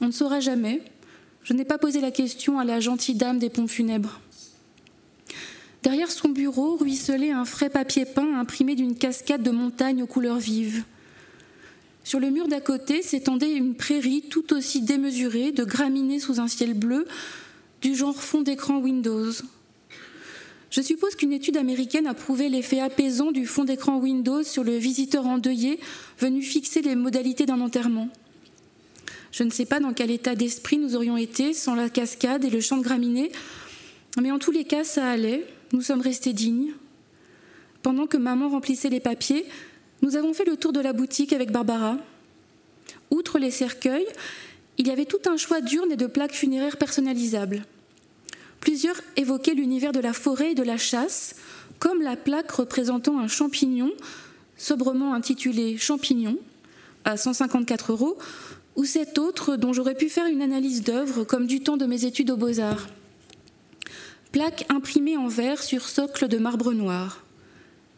[0.00, 0.82] On ne saura jamais.
[1.44, 4.20] Je n'ai pas posé la question à la gentille dame des ponts funèbres.
[5.82, 10.38] Derrière son bureau ruisselait un frais papier peint imprimé d'une cascade de montagnes aux couleurs
[10.38, 10.84] vives.
[12.04, 16.48] Sur le mur d'à côté s'étendait une prairie tout aussi démesurée de graminées sous un
[16.48, 17.06] ciel bleu,
[17.80, 19.32] du genre fond d'écran Windows.
[20.72, 24.74] Je suppose qu'une étude américaine a prouvé l'effet apaisant du fond d'écran Windows sur le
[24.74, 25.78] visiteur endeuillé
[26.18, 28.08] venu fixer les modalités d'un enterrement.
[29.32, 32.48] Je ne sais pas dans quel état d'esprit nous aurions été sans la cascade et
[32.48, 33.30] le champ de graminées,
[34.18, 35.46] mais en tous les cas, ça allait.
[35.74, 36.72] Nous sommes restés dignes.
[37.82, 39.44] Pendant que maman remplissait les papiers,
[40.00, 41.98] nous avons fait le tour de la boutique avec Barbara.
[43.10, 44.06] Outre les cercueils,
[44.78, 47.66] il y avait tout un choix d'urnes et de plaques funéraires personnalisables.
[48.62, 51.34] Plusieurs évoquaient l'univers de la forêt et de la chasse,
[51.80, 53.90] comme la plaque représentant un champignon,
[54.56, 56.38] sobrement intitulé Champignon,
[57.04, 58.18] à 154 euros,
[58.76, 62.04] ou cette autre dont j'aurais pu faire une analyse d'œuvre, comme du temps de mes
[62.04, 62.86] études aux beaux-arts.
[64.30, 67.24] Plaque imprimée en verre sur socle de marbre noir.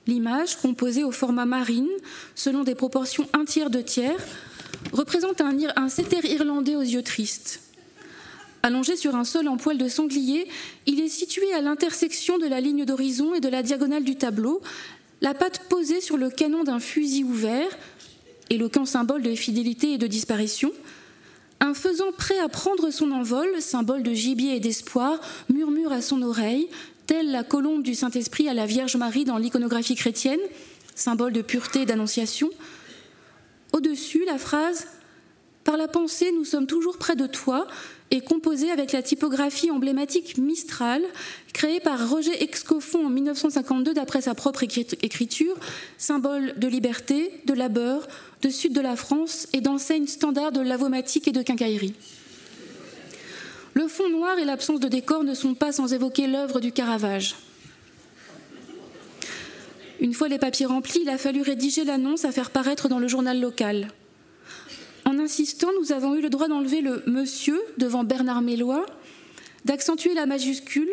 [0.07, 1.91] L'image, composée au format marine,
[2.35, 4.25] selon des proportions un tiers de tiers,
[4.93, 5.89] représente un, un
[6.25, 7.61] irlandais aux yeux tristes.
[8.65, 10.49] Allongé sur un sol en poil de sanglier,
[10.87, 14.63] il est situé à l'intersection de la ligne d'horizon et de la diagonale du tableau,
[15.21, 17.69] la patte posée sur le canon d'un fusil ouvert,
[18.49, 20.73] éloquent symbole de fidélité et de disparition.
[21.61, 26.23] Un faisant prêt à prendre son envol, symbole de gibier et d'espoir, murmure à son
[26.23, 26.71] oreille,
[27.07, 30.41] telle la colombe du Saint-Esprit à la Vierge Marie dans l'iconographie chrétienne,
[30.95, 32.49] symbole de pureté et d'annonciation.
[33.75, 34.87] Au-dessus, la phrase
[35.65, 37.67] Par la pensée, nous sommes toujours près de toi,
[38.15, 41.03] est composé avec la typographie emblématique Mistral,
[41.53, 45.57] créée par Roger Excoffon en 1952 d'après sa propre écriture,
[45.99, 48.07] symbole de liberté, de labeur,
[48.43, 51.95] de sud de la France et d'enseigne standard de lavomatique et de quincaillerie.
[53.75, 57.35] Le fond noir et l'absence de décor ne sont pas sans évoquer l'œuvre du Caravage.
[60.01, 63.09] Une fois les papiers remplis, il a fallu rédiger l'annonce à faire paraître dans le
[63.09, 63.89] journal local.
[65.05, 68.87] En insistant, nous avons eu le droit d'enlever le monsieur devant Bernard Mélois,
[69.65, 70.91] d'accentuer la majuscule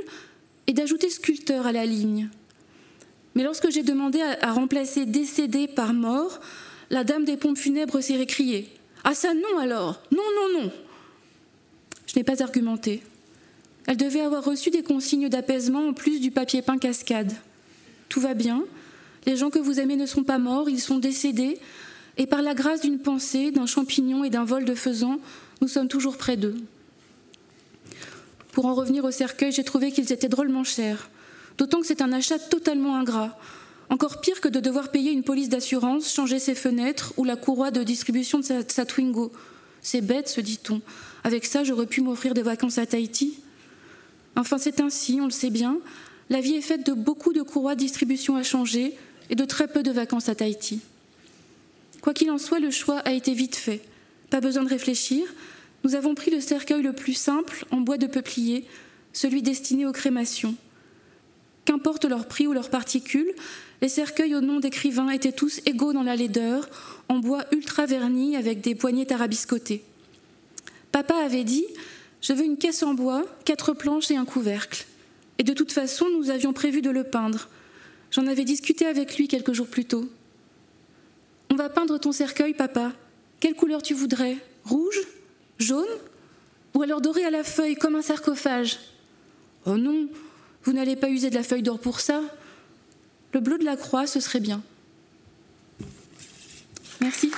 [0.68, 2.30] et d'ajouter sculpteur à la ligne.
[3.36, 6.41] Mais lorsque j'ai demandé à, remplacer décédé par mort,
[6.89, 8.70] la dame des pompes funèbres s'est récriée.
[9.03, 10.72] Ah ça non alors Non, non, non
[12.05, 13.01] Je n'ai pas argumenté.
[13.88, 17.34] Elle devait avoir reçu des consignes d'apaisement en plus du papier peint cascade.
[18.09, 18.64] Tout va bien.
[19.26, 21.59] Les gens que vous aimez ne sont pas morts, ils sont décédés,
[22.18, 25.20] et par la grâce d'une pensée, d'un champignon et d'un vol de faisan,
[25.62, 26.57] nous sommes toujours près d'eux.
[28.51, 31.09] Pour en revenir au cercueil, j'ai trouvé qu'ils étaient drôlement chers,
[31.57, 33.38] d'autant que c'est un achat totalement ingrat.
[33.89, 37.72] Encore pire que de devoir payer une police d'assurance, changer ses fenêtres ou la courroie
[37.72, 39.32] de distribution de sa, Twingo.
[39.82, 40.82] C'est bête, se dit-on.
[41.24, 43.39] Avec ça, j'aurais pu m'offrir des vacances à Tahiti.
[44.36, 45.78] Enfin, c'est ainsi, on le sait bien.
[46.30, 48.95] La vie est faite de beaucoup de courroies de distribution à changer
[49.30, 50.80] et de très peu de vacances à Tahiti.
[52.02, 53.82] Quoi qu'il en soit, le choix a été vite fait.
[54.30, 55.26] Pas besoin de réfléchir.
[55.84, 58.66] Nous avons pris le cercueil le plus simple, en bois de peuplier,
[59.14, 60.56] celui destiné aux crémations.
[61.66, 63.32] Qu'importe leur prix ou leurs particules,
[63.82, 66.70] les cercueils au nom d'écrivains étaient tous égaux dans la laideur,
[67.08, 69.84] en bois ultra verni avec des poignées tarabiscotées.
[70.91, 71.66] Papa avait dit
[72.22, 74.86] Je veux une caisse en bois, quatre planches et un couvercle.
[75.38, 77.49] Et de toute façon, nous avions prévu de le peindre.
[78.12, 80.10] J'en avais discuté avec lui quelques jours plus tôt.
[81.52, 82.93] On va peindre ton cercueil, papa.
[83.41, 84.38] Quelle couleur tu voudrais?
[84.64, 85.02] Rouge?
[85.60, 85.84] Jaune?
[86.74, 88.80] Ou alors doré à la feuille, comme un sarcophage?
[89.66, 90.08] Oh non,
[90.64, 92.22] vous n'allez pas user de la feuille d'or pour ça.
[93.34, 94.62] Le bleu de la croix, ce serait bien.
[97.02, 97.34] Merci.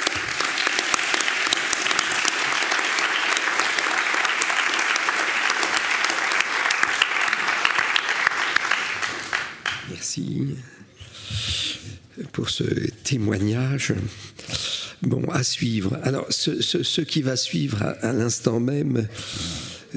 [9.89, 10.55] Merci
[12.31, 12.63] pour ce
[13.03, 13.93] témoignage.
[15.01, 15.99] Bon, à suivre.
[16.03, 19.07] Alors, ce, qui va suivre à, l'instant même,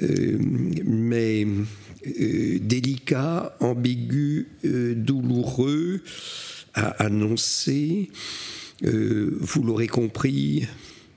[0.02, 0.38] euh,
[0.84, 1.46] mais
[2.06, 6.00] euh, délicat, ambigu, euh, douloureux
[6.74, 8.10] à annoncer,
[8.82, 10.66] vous l'aurez compris,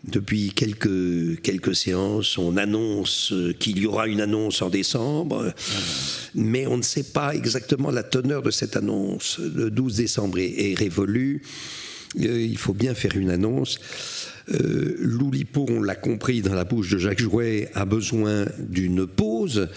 [0.06, 5.54] depuis quelques, séances, on annonce qu'il y aura une annonce en décembre,
[6.36, 9.40] mais on ne sait pas exactement la teneur de cette annonce.
[9.40, 11.42] Le 12 décembre est, révolu,
[12.20, 13.80] euh, il faut bien faire une annonce.
[14.52, 19.68] Euh, Loulipo, on l'a compris dans la bouche de Jacques Jouet, a besoin d'une pause.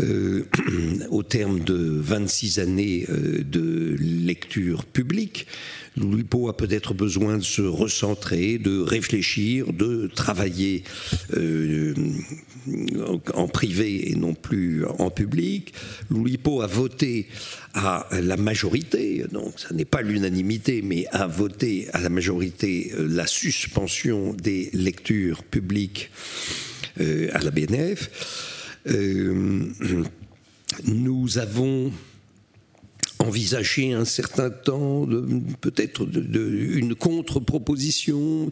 [0.00, 0.44] Euh,
[1.10, 5.46] au terme de 26 années euh, de lecture publique,
[5.96, 10.84] Loulipo a peut-être besoin de se recentrer, de réfléchir, de travailler
[11.36, 11.94] euh,
[13.34, 15.72] en privé et non plus en public.
[16.10, 17.28] Loulipo a voté
[17.74, 23.26] à la majorité, donc ça n'est pas l'unanimité, mais a voté à la majorité la
[23.26, 26.10] suspension des lectures publiques
[26.98, 28.10] à la BNF.
[28.88, 29.64] Euh,
[30.84, 31.92] nous avons
[33.18, 35.06] envisagé un certain temps,
[35.60, 38.50] peut-être une contre-proposition,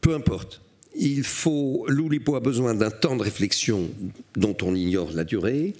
[0.00, 0.60] peu importe.
[0.96, 3.90] Il faut, l'Oulipo a besoin d'un temps de réflexion
[4.36, 5.74] dont on ignore la durée.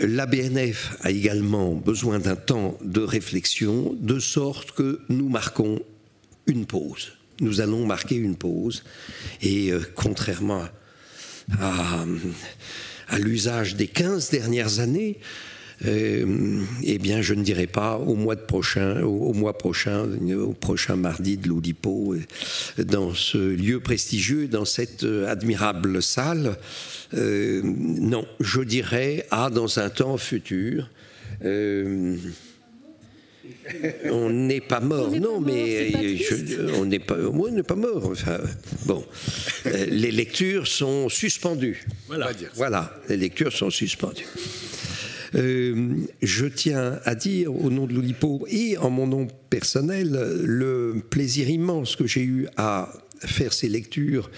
[0.00, 5.80] La BNF a également besoin d'un temps de réflexion, de sorte que nous marquons
[6.46, 7.12] une pause.
[7.40, 8.84] Nous allons marquer une pause.
[9.40, 10.70] Et euh, contrairement à
[11.60, 12.04] à,
[13.18, 15.18] l'usage des 15 dernières années,
[15.86, 20.52] euh, eh bien, je ne dirais pas au mois, de prochain, au, mois prochain, au
[20.52, 26.56] prochain mardi de l'Oulipo, euh, dans ce lieu prestigieux, dans cette euh, admirable salle.
[27.12, 30.90] non, je dirais à dans un temps futur.
[34.10, 35.92] On n'est pas mort, non, mais
[36.78, 38.06] on n'est pas, moi, on n'est pas mort.
[38.10, 38.38] Enfin,
[38.86, 39.04] bon,
[39.66, 41.86] euh, les lectures sont suspendues.
[42.06, 44.26] Voilà, voilà, les lectures sont suspendues.
[45.34, 50.10] Euh, je tiens à dire au nom de l'Oulipo et en mon nom personnel
[50.42, 52.90] le plaisir immense que j'ai eu à
[53.26, 54.30] faire ces lectures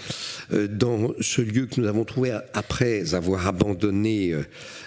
[0.53, 4.43] euh, dans ce lieu que nous avons trouvé après avoir abandonné euh,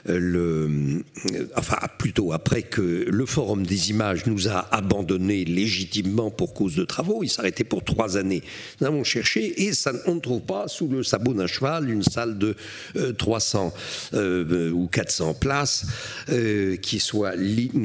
[0.07, 6.55] le, euh, enfin plutôt après que le Forum des images nous a abandonné légitimement pour
[6.55, 7.23] cause de travaux.
[7.23, 8.43] Il s'arrêtait pour trois années.
[8.81, 9.73] Nous avons cherché et
[10.07, 12.57] on ne trouve pas sous le sabot d'un cheval une salle de
[13.17, 13.73] 300
[14.15, 15.87] ou 400 places
[16.83, 17.35] qui soit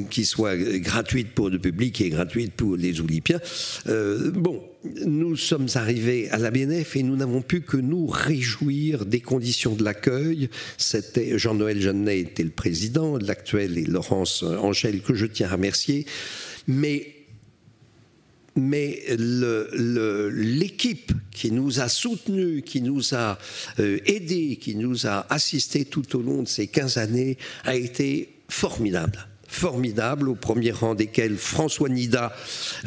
[0.09, 3.39] qui soit gratuite pour le public et gratuite pour les Oulipiens.
[3.85, 9.19] bon, nous sommes arrivés à la BNF et nous n'avons pu que nous réjouir des
[9.19, 10.49] conditions de l'accueil.
[10.77, 16.05] C'était Jean-Noël Jeannet était le président, l'actuel et Laurence Angèle que je tiens à remercier.
[16.67, 17.15] Mais
[18.55, 19.03] mais
[20.33, 23.37] l'équipe qui nous a soutenus, qui nous a
[23.79, 28.33] euh, aidés, qui nous a assistés tout au long de ces 15 années a été
[28.49, 32.35] formidable formidable, au premier rang desquels François Nida,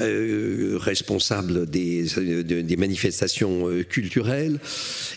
[0.00, 2.04] euh, responsable des,
[2.44, 4.58] des manifestations euh, culturelles,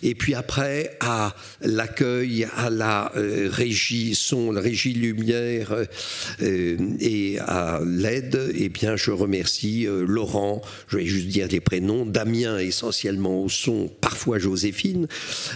[0.01, 5.73] et puis après à l'accueil, à la euh, régie son, la régie lumière
[6.41, 12.57] et à l'aide, eh bien je remercie Laurent, je vais juste dire des prénoms, Damien
[12.57, 15.07] essentiellement au son, parfois Joséphine,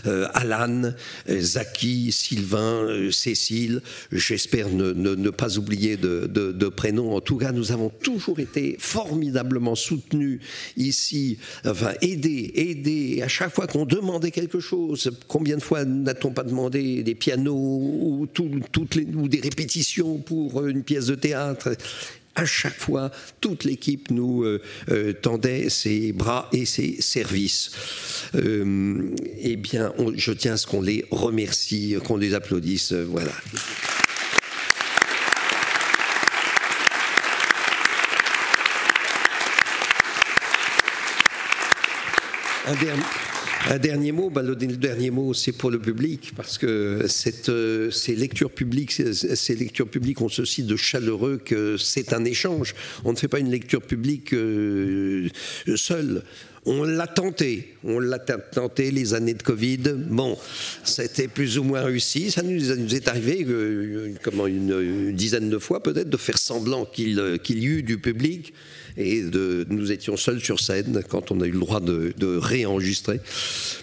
[0.06, 0.94] Alan,
[1.28, 3.82] Zaki, Sylvain, Cécile,
[4.12, 7.16] j'espère ne, ne pas oublier de, prénoms.
[7.16, 10.40] En tout cas, nous avons toujours été formidablement soutenus
[10.78, 13.22] ici, enfin aidés, aidés.
[13.24, 17.54] À chaque fois qu'on demandait quelque chose, combien de fois n'a-t-on pas demandé des pianos
[17.54, 21.76] ou, toutes les, ou des répétitions pour une pièce de théâtre?
[22.36, 23.12] À chaque fois,
[23.42, 27.72] toute l'équipe nous euh, euh, tendait ses bras et ses services.
[28.36, 32.94] Euh, eh bien, je tiens à ce qu'on les remercie, qu'on les applaudisse.
[32.94, 33.34] voilà.
[43.68, 47.08] Un dernier, mot, bah, le, dernier mot, c'est pour le public, parce que
[47.50, 52.76] euh, ces lectures publiques, ces, lectures publiques ont ceci de chaleureux que c'est un échange.
[53.06, 55.30] On ne fait pas une lecture publique euh,
[55.76, 56.24] seule.
[56.66, 59.96] On l'a tenté, on l'a tenté les années de Covid.
[59.96, 60.38] Bon,
[60.84, 62.30] c'était plus ou moins réussi.
[62.30, 67.18] Ça nous, est arrivé, euh, comment une, dizaine de fois peut-être, de faire semblant qu'il
[67.50, 68.54] y eut du public
[69.00, 69.24] et
[69.70, 73.22] nous étions seuls sur scène quand on a eu le droit de, réenregistrer.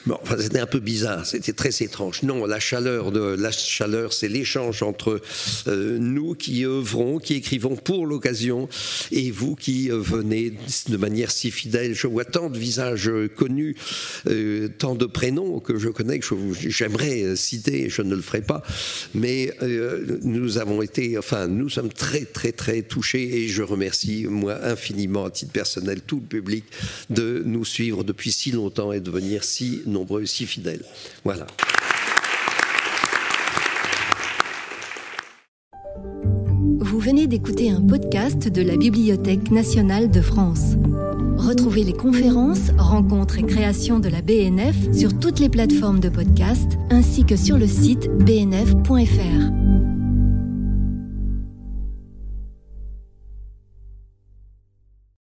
[0.04, 2.22] Bon, enfin, c'était un peu bizarre, c'était très étrange.
[2.22, 5.20] Non, la chaleur, la chaleur, c'est l'échange entre
[5.66, 8.68] euh, nous qui œuvrons, qui écrivons pour l'occasion,
[9.10, 10.52] et vous qui euh, venez
[10.88, 11.94] de manière si fidèle.
[11.94, 13.74] Je vois tant de visages connus,
[14.28, 16.26] euh, tant de prénoms que je connais que
[16.68, 18.62] j'aimerais citer, je ne le ferai pas,
[19.14, 19.52] mais
[20.22, 25.05] nous avons été, enfin, nous sommes très, très, très touchés, et je remercie moi infiniment
[25.14, 26.64] à titre personnel, tout le public,
[27.10, 30.84] de nous suivre depuis si longtemps et de venir si nombreux, si fidèles.
[31.24, 31.46] Voilà.
[36.80, 40.76] Vous venez d'écouter un podcast de la Bibliothèque nationale de France.
[41.36, 46.78] Retrouvez les conférences, rencontres et créations de la BNF sur toutes les plateformes de podcast
[46.90, 49.95] ainsi que sur le site bnf.fr.